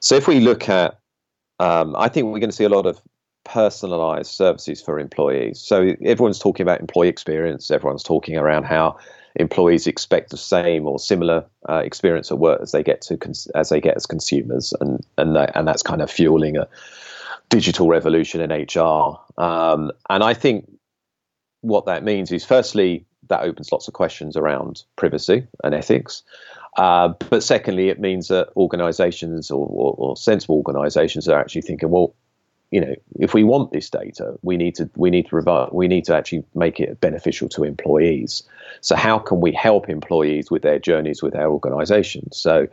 So 0.00 0.16
if 0.16 0.26
we 0.26 0.40
look 0.40 0.68
at, 0.68 0.98
um, 1.58 1.94
I 1.96 2.08
think 2.08 2.26
we're 2.26 2.40
going 2.40 2.50
to 2.50 2.56
see 2.56 2.64
a 2.64 2.68
lot 2.68 2.86
of 2.86 3.00
personalized 3.44 4.30
services 4.30 4.82
for 4.82 4.98
employees. 4.98 5.60
So 5.60 5.94
everyone's 6.04 6.38
talking 6.38 6.62
about 6.62 6.80
employee 6.80 7.08
experience. 7.08 7.70
Everyone's 7.70 8.02
talking 8.02 8.36
around 8.36 8.64
how 8.64 8.98
employees 9.36 9.86
expect 9.86 10.30
the 10.30 10.36
same 10.36 10.86
or 10.86 10.98
similar 10.98 11.44
uh, 11.68 11.82
experience 11.84 12.30
at 12.30 12.38
work 12.38 12.60
as 12.60 12.72
they 12.72 12.82
get 12.82 13.00
to 13.02 13.16
cons- 13.16 13.46
as 13.54 13.68
they 13.68 13.80
get 13.80 13.96
as 13.96 14.06
consumers, 14.06 14.74
and 14.80 15.04
and 15.18 15.36
that, 15.36 15.52
and 15.54 15.66
that's 15.66 15.82
kind 15.82 16.02
of 16.02 16.10
fueling 16.10 16.56
a 16.56 16.68
digital 17.48 17.88
revolution 17.88 18.40
in 18.40 18.50
HR. 18.50 19.18
Um, 19.38 19.90
and 20.08 20.22
I 20.22 20.34
think 20.34 20.70
what 21.60 21.86
that 21.86 22.02
means 22.04 22.32
is, 22.32 22.44
firstly, 22.44 23.06
that 23.30 23.42
opens 23.42 23.72
lots 23.72 23.88
of 23.88 23.94
questions 23.94 24.36
around 24.36 24.82
privacy 24.96 25.46
and 25.64 25.74
ethics. 25.74 26.22
Uh, 26.76 27.08
but 27.30 27.42
secondly, 27.42 27.88
it 27.88 27.98
means 27.98 28.28
that 28.28 28.48
organisations 28.56 29.50
or, 29.50 29.66
or, 29.66 29.94
or, 29.98 30.16
sensible 30.16 30.56
organisations 30.56 31.28
are 31.28 31.40
actually 31.40 31.62
thinking, 31.62 31.90
well, 31.90 32.14
you 32.70 32.80
know, 32.80 32.94
if 33.18 33.34
we 33.34 33.42
want 33.42 33.72
this 33.72 33.90
data, 33.90 34.38
we 34.42 34.56
need 34.56 34.76
to 34.76 34.88
we 34.94 35.10
need 35.10 35.26
to 35.26 35.34
revi- 35.34 35.74
we 35.74 35.88
need 35.88 36.04
to 36.04 36.14
actually 36.14 36.44
make 36.54 36.78
it 36.78 37.00
beneficial 37.00 37.48
to 37.48 37.64
employees. 37.64 38.44
So 38.80 38.94
how 38.94 39.18
can 39.18 39.40
we 39.40 39.52
help 39.52 39.88
employees 39.88 40.50
with 40.50 40.62
their 40.62 40.78
journeys 40.78 41.22
with 41.22 41.34
our 41.34 41.50
organisations? 41.50 42.36
So 42.36 42.68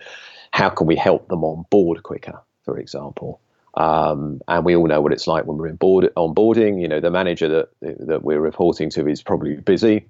how 0.52 0.70
can 0.70 0.86
we 0.86 0.96
help 0.96 1.28
them 1.30 1.44
on 1.44 1.66
board 1.72 2.04
quicker, 2.04 2.40
for 2.64 2.78
example? 2.78 3.42
Um, 3.74 4.42
and 4.48 4.64
we 4.66 4.76
all 4.76 4.88
know 4.88 5.02
what 5.02 5.14
it's 5.14 5.28
like 5.28 5.46
when 5.46 5.58
we're 5.58 5.68
in 5.68 5.76
board, 5.76 6.10
onboarding. 6.16 6.80
You 6.80 6.88
know, 6.88 7.00
the 7.00 7.12
manager 7.12 7.48
that 7.48 7.70
that 7.82 8.24
we're 8.24 8.40
reporting 8.40 8.92
to 8.92 9.08
is 9.08 9.24
probably 9.24 9.56
busy 9.56 10.08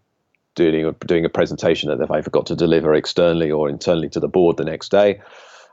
doing 0.57 0.85
a, 0.85 0.91
doing 1.05 1.23
a 1.23 1.29
presentation 1.29 1.89
that 1.89 1.99
they've 1.99 2.11
either 2.11 2.29
got 2.29 2.47
to 2.47 2.55
deliver 2.55 2.93
externally 2.93 3.49
or 3.49 3.69
internally 3.69 4.09
to 4.09 4.19
the 4.19 4.27
board 4.27 4.57
the 4.57 4.65
next 4.65 4.89
day. 4.89 5.21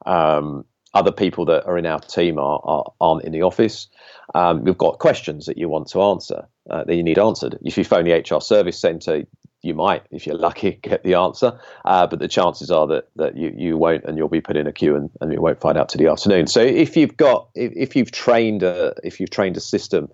Um, 0.06 0.64
other 0.92 1.10
people 1.10 1.44
that 1.46 1.64
are 1.66 1.76
in 1.76 1.86
our 1.86 1.98
team 1.98 2.38
are, 2.38 2.60
are 2.62 2.92
aren't 3.00 3.24
in 3.24 3.32
the 3.32 3.42
office. 3.42 3.88
Um, 4.34 4.66
you've 4.66 4.78
got 4.78 5.00
questions 5.00 5.46
that 5.46 5.58
you 5.58 5.68
want 5.68 5.88
to 5.88 6.02
answer 6.02 6.46
uh, 6.70 6.84
that 6.84 6.94
you 6.94 7.02
need 7.02 7.18
answered. 7.18 7.58
If 7.62 7.76
you 7.76 7.84
phone 7.84 8.04
the 8.04 8.12
HR 8.12 8.40
service 8.40 8.78
centre, 8.78 9.24
you 9.62 9.74
might, 9.74 10.02
if 10.10 10.26
you're 10.26 10.36
lucky, 10.36 10.72
get 10.82 11.02
the 11.02 11.14
answer. 11.14 11.58
Uh, 11.84 12.06
but 12.06 12.20
the 12.20 12.28
chances 12.28 12.70
are 12.70 12.86
that 12.86 13.08
that 13.16 13.36
you, 13.36 13.52
you 13.56 13.76
won't, 13.76 14.04
and 14.04 14.16
you'll 14.16 14.28
be 14.28 14.40
put 14.40 14.56
in 14.56 14.66
a 14.66 14.72
queue, 14.72 14.94
and, 14.94 15.10
and 15.20 15.32
you 15.32 15.40
won't 15.40 15.60
find 15.60 15.76
out 15.76 15.88
to 15.90 15.98
the 15.98 16.06
afternoon. 16.06 16.46
So 16.46 16.60
if 16.60 16.96
you've 16.96 17.16
got 17.16 17.48
if, 17.54 17.72
if 17.74 17.96
you've 17.96 18.12
trained 18.12 18.62
a 18.62 18.94
if 19.02 19.18
you've 19.18 19.30
trained 19.30 19.56
a 19.56 19.60
system 19.60 20.10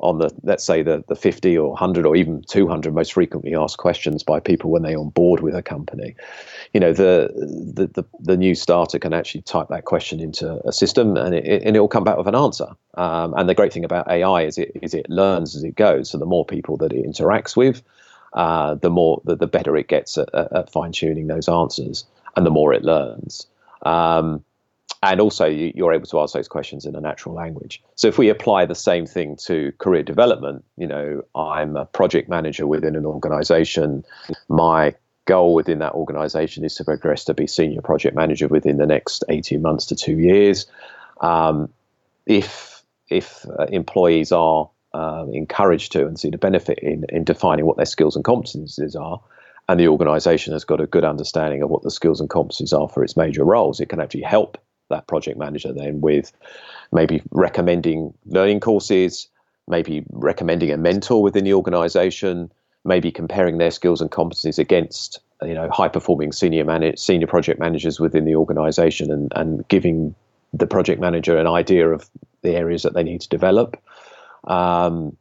on 0.00 0.18
the 0.18 0.30
let's 0.42 0.64
say 0.64 0.82
the 0.82 1.04
the 1.08 1.16
50 1.16 1.56
or 1.56 1.70
100 1.70 2.06
or 2.06 2.16
even 2.16 2.42
200 2.48 2.94
most 2.94 3.12
frequently 3.12 3.54
asked 3.54 3.78
questions 3.78 4.22
by 4.22 4.40
people 4.40 4.70
when 4.70 4.82
they 4.82 4.94
on 4.94 5.10
board 5.10 5.40
with 5.40 5.54
a 5.54 5.62
company. 5.62 6.14
You 6.72 6.80
know 6.80 6.92
the 6.92 7.32
the 7.74 7.86
the, 7.86 8.04
the 8.20 8.36
new 8.36 8.54
starter 8.54 8.98
can 8.98 9.12
actually 9.12 9.42
type 9.42 9.68
that 9.68 9.84
question 9.84 10.20
into 10.20 10.60
a 10.66 10.72
system 10.72 11.16
and 11.16 11.34
it, 11.34 11.62
and 11.62 11.76
it 11.76 11.80
will 11.80 11.88
come 11.88 12.04
back 12.04 12.16
with 12.16 12.26
an 12.26 12.34
answer. 12.34 12.68
Um, 12.94 13.34
and 13.36 13.48
the 13.48 13.54
great 13.54 13.72
thing 13.72 13.84
about 13.84 14.10
AI 14.10 14.42
is 14.42 14.58
it 14.58 14.72
is 14.82 14.94
it 14.94 15.08
learns 15.08 15.54
as 15.54 15.64
it 15.64 15.76
goes. 15.76 16.10
So 16.10 16.18
the 16.18 16.26
more 16.26 16.44
people 16.44 16.76
that 16.78 16.92
it 16.92 17.06
interacts 17.06 17.56
with 17.56 17.82
uh, 18.34 18.74
the 18.74 18.90
more 18.90 19.22
the, 19.24 19.36
the 19.36 19.46
better 19.46 19.76
it 19.76 19.88
gets 19.88 20.18
at, 20.18 20.28
at 20.34 20.70
fine 20.70 20.92
tuning 20.92 21.28
those 21.28 21.48
answers 21.48 22.04
and 22.36 22.44
the 22.44 22.50
more 22.50 22.72
it 22.72 22.84
learns. 22.84 23.46
Um, 23.82 24.44
and 25.10 25.20
also 25.20 25.46
you're 25.46 25.92
able 25.92 26.06
to 26.06 26.20
ask 26.20 26.34
those 26.34 26.48
questions 26.48 26.86
in 26.86 26.94
a 26.94 27.00
natural 27.00 27.34
language. 27.34 27.82
So 27.94 28.08
if 28.08 28.18
we 28.18 28.28
apply 28.28 28.66
the 28.66 28.74
same 28.74 29.06
thing 29.06 29.36
to 29.46 29.72
career 29.78 30.02
development, 30.02 30.64
you 30.76 30.86
know, 30.86 31.22
I'm 31.34 31.76
a 31.76 31.86
project 31.86 32.28
manager 32.28 32.66
within 32.66 32.96
an 32.96 33.04
organization. 33.04 34.04
My 34.48 34.94
goal 35.26 35.54
within 35.54 35.78
that 35.80 35.92
organization 35.92 36.64
is 36.64 36.74
to 36.76 36.84
progress 36.84 37.24
to 37.24 37.34
be 37.34 37.46
senior 37.46 37.80
project 37.80 38.14
manager 38.14 38.48
within 38.48 38.76
the 38.76 38.86
next 38.86 39.24
18 39.28 39.60
months 39.62 39.86
to 39.86 39.96
two 39.96 40.18
years. 40.18 40.66
Um, 41.20 41.70
if 42.26 42.82
if 43.10 43.46
uh, 43.58 43.64
employees 43.64 44.32
are 44.32 44.70
uh, 44.94 45.26
encouraged 45.32 45.92
to 45.92 46.06
and 46.06 46.18
see 46.18 46.30
the 46.30 46.38
benefit 46.38 46.78
in, 46.78 47.04
in 47.10 47.24
defining 47.24 47.66
what 47.66 47.76
their 47.76 47.86
skills 47.86 48.16
and 48.16 48.24
competencies 48.24 48.98
are, 48.98 49.20
and 49.68 49.78
the 49.78 49.88
organization 49.88 50.52
has 50.52 50.64
got 50.64 50.80
a 50.80 50.86
good 50.86 51.04
understanding 51.04 51.62
of 51.62 51.70
what 51.70 51.82
the 51.82 51.90
skills 51.90 52.20
and 52.20 52.30
competencies 52.30 52.78
are 52.78 52.88
for 52.88 53.02
its 53.04 53.16
major 53.16 53.44
roles, 53.44 53.80
it 53.80 53.88
can 53.88 54.00
actually 54.00 54.22
help 54.22 54.58
that 54.94 55.06
project 55.06 55.38
manager 55.38 55.72
then 55.72 56.00
with 56.00 56.32
maybe 56.92 57.22
recommending 57.30 58.14
learning 58.26 58.60
courses, 58.60 59.28
maybe 59.68 60.04
recommending 60.10 60.70
a 60.70 60.76
mentor 60.76 61.22
within 61.22 61.44
the 61.44 61.54
organization, 61.54 62.50
maybe 62.84 63.10
comparing 63.10 63.58
their 63.58 63.70
skills 63.70 64.00
and 64.00 64.10
competencies 64.10 64.58
against 64.58 65.20
you 65.42 65.54
know 65.54 65.68
high 65.70 65.88
performing 65.88 66.32
senior 66.32 66.64
manage, 66.64 66.98
senior 66.98 67.26
project 67.26 67.60
managers 67.60 68.00
within 68.00 68.24
the 68.24 68.36
organization 68.36 69.10
and, 69.10 69.32
and 69.36 69.66
giving 69.68 70.14
the 70.52 70.66
project 70.66 71.00
manager 71.00 71.36
an 71.36 71.46
idea 71.46 71.88
of 71.88 72.08
the 72.42 72.54
areas 72.54 72.82
that 72.82 72.94
they 72.94 73.02
need 73.02 73.20
to 73.20 73.28
develop. 73.28 73.76
Um, 74.44 75.16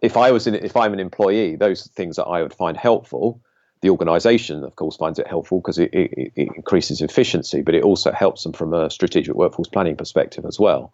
if 0.00 0.16
I 0.16 0.30
was 0.30 0.46
in, 0.46 0.54
if 0.54 0.76
I'm 0.76 0.92
an 0.92 1.00
employee, 1.00 1.56
those 1.56 1.86
things 1.88 2.16
that 2.16 2.24
I 2.24 2.42
would 2.42 2.54
find 2.54 2.76
helpful 2.76 3.40
the 3.80 3.90
organisation, 3.90 4.64
of 4.64 4.76
course, 4.76 4.96
finds 4.96 5.18
it 5.18 5.26
helpful 5.26 5.60
because 5.60 5.78
it, 5.78 5.92
it, 5.92 6.32
it, 6.34 6.48
increases 6.56 7.00
efficiency, 7.00 7.62
but 7.62 7.74
it 7.74 7.82
also 7.82 8.12
helps 8.12 8.42
them 8.42 8.52
from 8.52 8.74
a 8.74 8.90
strategic 8.90 9.34
workforce 9.34 9.68
planning 9.68 9.96
perspective 9.96 10.44
as 10.44 10.58
well. 10.58 10.92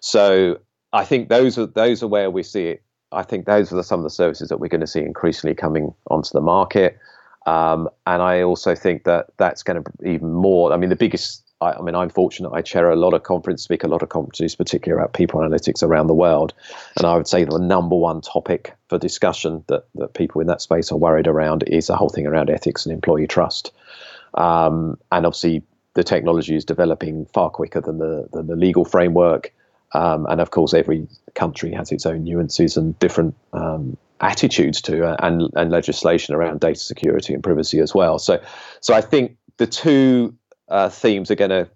So 0.00 0.58
I 0.92 1.04
think 1.04 1.28
those 1.28 1.58
are 1.58 1.66
those 1.66 2.02
are 2.02 2.08
where 2.08 2.30
we 2.30 2.42
see 2.42 2.68
it. 2.68 2.82
I 3.12 3.22
think 3.22 3.46
those 3.46 3.72
are 3.72 3.76
the, 3.76 3.84
some 3.84 4.00
of 4.00 4.04
the 4.04 4.10
services 4.10 4.48
that 4.48 4.58
we're 4.58 4.68
going 4.68 4.80
to 4.80 4.86
see 4.86 5.00
increasingly 5.00 5.54
coming 5.54 5.94
onto 6.10 6.30
the 6.32 6.40
market. 6.40 6.98
Um, 7.46 7.88
and 8.06 8.22
I 8.22 8.42
also 8.42 8.74
think 8.74 9.04
that 9.04 9.26
that's 9.36 9.62
going 9.62 9.82
to 9.82 9.90
be 10.00 10.10
even 10.10 10.32
more. 10.32 10.72
I 10.72 10.76
mean, 10.76 10.90
the 10.90 10.96
biggest 10.96 11.43
I, 11.64 11.78
I, 11.78 11.82
mean, 11.82 11.94
I'm 11.94 12.10
fortunate. 12.10 12.52
I 12.52 12.62
chair 12.62 12.90
a 12.90 12.96
lot 12.96 13.14
of 13.14 13.22
conferences, 13.22 13.64
speak 13.64 13.84
a 13.84 13.88
lot 13.88 14.02
of 14.02 14.08
conferences, 14.10 14.54
particularly 14.54 15.00
about 15.00 15.14
people 15.14 15.40
analytics 15.40 15.82
around 15.82 16.06
the 16.06 16.14
world. 16.14 16.52
And 16.96 17.06
I 17.06 17.16
would 17.16 17.26
say 17.26 17.44
the 17.44 17.58
number 17.58 17.96
one 17.96 18.20
topic 18.20 18.74
for 18.88 18.98
discussion 18.98 19.64
that, 19.68 19.86
that 19.94 20.14
people 20.14 20.40
in 20.40 20.46
that 20.48 20.60
space 20.60 20.92
are 20.92 20.98
worried 20.98 21.26
around 21.26 21.64
is 21.66 21.86
the 21.86 21.96
whole 21.96 22.10
thing 22.10 22.26
around 22.26 22.50
ethics 22.50 22.84
and 22.84 22.92
employee 22.92 23.26
trust. 23.26 23.72
Um, 24.34 24.98
and 25.10 25.26
obviously, 25.26 25.62
the 25.94 26.04
technology 26.04 26.56
is 26.56 26.64
developing 26.64 27.26
far 27.26 27.50
quicker 27.50 27.80
than 27.80 27.98
the, 27.98 28.28
than 28.32 28.46
the 28.46 28.56
legal 28.56 28.84
framework. 28.84 29.52
Um, 29.92 30.26
and 30.26 30.40
of 30.40 30.50
course, 30.50 30.74
every 30.74 31.06
country 31.34 31.72
has 31.72 31.92
its 31.92 32.04
own 32.04 32.24
nuances 32.24 32.76
and 32.76 32.98
different 32.98 33.34
um, 33.52 33.96
attitudes 34.20 34.82
to 34.82 35.06
uh, 35.06 35.16
and, 35.20 35.50
and 35.54 35.70
legislation 35.70 36.34
around 36.34 36.60
data 36.60 36.80
security 36.80 37.32
and 37.32 37.42
privacy 37.42 37.78
as 37.78 37.94
well. 37.94 38.18
So, 38.18 38.42
so 38.80 38.94
I 38.94 39.00
think 39.00 39.36
the 39.56 39.66
two 39.66 40.34
uh, 40.68 40.88
themes 40.88 41.30
are 41.30 41.36
going 41.36 41.50
to 41.50 41.68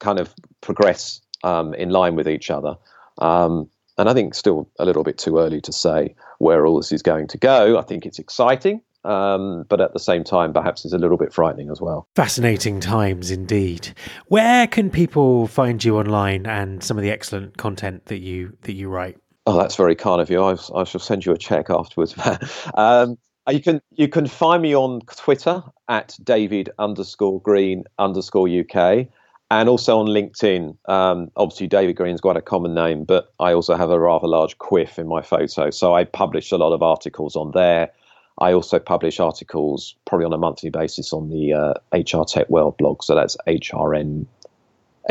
kind 0.00 0.18
of 0.18 0.34
progress 0.60 1.20
um, 1.44 1.74
in 1.74 1.90
line 1.90 2.16
with 2.16 2.28
each 2.28 2.50
other. 2.50 2.76
Um, 3.18 3.68
and 3.98 4.08
I 4.08 4.14
think 4.14 4.34
still 4.34 4.70
a 4.78 4.84
little 4.84 5.04
bit 5.04 5.18
too 5.18 5.38
early 5.38 5.60
to 5.62 5.72
say 5.72 6.14
where 6.38 6.66
all 6.66 6.76
this 6.76 6.92
is 6.92 7.02
going 7.02 7.28
to 7.28 7.38
go. 7.38 7.78
I 7.78 7.82
think 7.82 8.06
it's 8.06 8.18
exciting, 8.18 8.80
um, 9.04 9.64
but 9.68 9.80
at 9.80 9.92
the 9.92 9.98
same 9.98 10.24
time, 10.24 10.52
perhaps 10.52 10.84
it's 10.84 10.94
a 10.94 10.98
little 10.98 11.18
bit 11.18 11.32
frightening 11.32 11.70
as 11.70 11.80
well. 11.80 12.08
Fascinating 12.16 12.80
times 12.80 13.30
indeed. 13.30 13.94
Where 14.28 14.66
can 14.66 14.90
people 14.90 15.46
find 15.46 15.82
you 15.84 15.98
online 15.98 16.46
and 16.46 16.82
some 16.82 16.96
of 16.96 17.02
the 17.02 17.10
excellent 17.10 17.58
content 17.58 18.06
that 18.06 18.20
you 18.20 18.56
that 18.62 18.74
you 18.74 18.88
write? 18.88 19.18
Oh, 19.46 19.58
that's 19.58 19.76
very 19.76 19.96
kind 19.96 20.20
of 20.20 20.30
you. 20.30 20.42
I, 20.42 20.56
I 20.74 20.84
shall 20.84 21.00
send 21.00 21.26
you 21.26 21.32
a 21.32 21.38
check 21.38 21.68
afterwards. 21.68 22.14
um, 22.74 23.18
you 23.50 23.60
can 23.60 23.80
you 23.94 24.08
can 24.08 24.26
find 24.26 24.62
me 24.62 24.74
on 24.74 25.00
Twitter 25.16 25.62
at 25.88 26.16
David 26.22 26.70
underscore 26.78 27.40
Green 27.40 27.84
underscore 27.98 28.48
UK, 28.48 29.08
and 29.50 29.68
also 29.68 29.98
on 29.98 30.06
LinkedIn. 30.06 30.76
Um, 30.88 31.30
obviously, 31.36 31.66
David 31.66 31.96
Green's 31.96 32.20
quite 32.20 32.36
a 32.36 32.42
common 32.42 32.74
name, 32.74 33.04
but 33.04 33.32
I 33.40 33.52
also 33.52 33.74
have 33.74 33.90
a 33.90 33.98
rather 33.98 34.28
large 34.28 34.58
quiff 34.58 34.98
in 34.98 35.08
my 35.08 35.22
photo, 35.22 35.70
so 35.70 35.94
I 35.94 36.04
publish 36.04 36.52
a 36.52 36.56
lot 36.56 36.72
of 36.72 36.82
articles 36.82 37.36
on 37.36 37.50
there. 37.52 37.90
I 38.38 38.52
also 38.52 38.78
publish 38.78 39.20
articles 39.20 39.94
probably 40.06 40.24
on 40.24 40.32
a 40.32 40.38
monthly 40.38 40.70
basis 40.70 41.12
on 41.12 41.28
the 41.28 41.52
uh, 41.52 41.74
HR 41.92 42.24
Tech 42.24 42.48
World 42.48 42.76
blog, 42.78 43.02
so 43.02 43.14
that's 43.14 43.36
HRN 43.46 44.26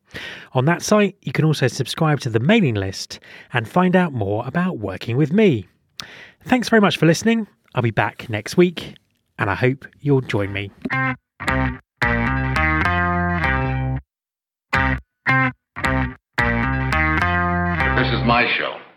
On 0.52 0.64
that 0.64 0.82
site, 0.82 1.16
you 1.22 1.32
can 1.32 1.44
also 1.44 1.66
subscribe 1.66 2.20
to 2.20 2.30
the 2.30 2.38
mailing 2.38 2.76
list 2.76 3.18
and 3.52 3.68
find 3.68 3.96
out 3.96 4.12
more 4.12 4.46
about 4.46 4.78
working 4.78 5.16
with 5.16 5.32
me. 5.32 5.66
Thanks 6.44 6.68
very 6.68 6.80
much 6.80 6.96
for 6.96 7.06
listening. 7.06 7.48
I'll 7.74 7.82
be 7.82 7.90
back 7.90 8.30
next 8.30 8.56
week, 8.56 8.94
and 9.36 9.50
I 9.50 9.56
hope 9.56 9.84
you'll 9.98 10.20
join 10.20 10.52
me. 10.52 10.70
This 18.08 18.20
is 18.20 18.26
my 18.26 18.46
show. 18.56 18.87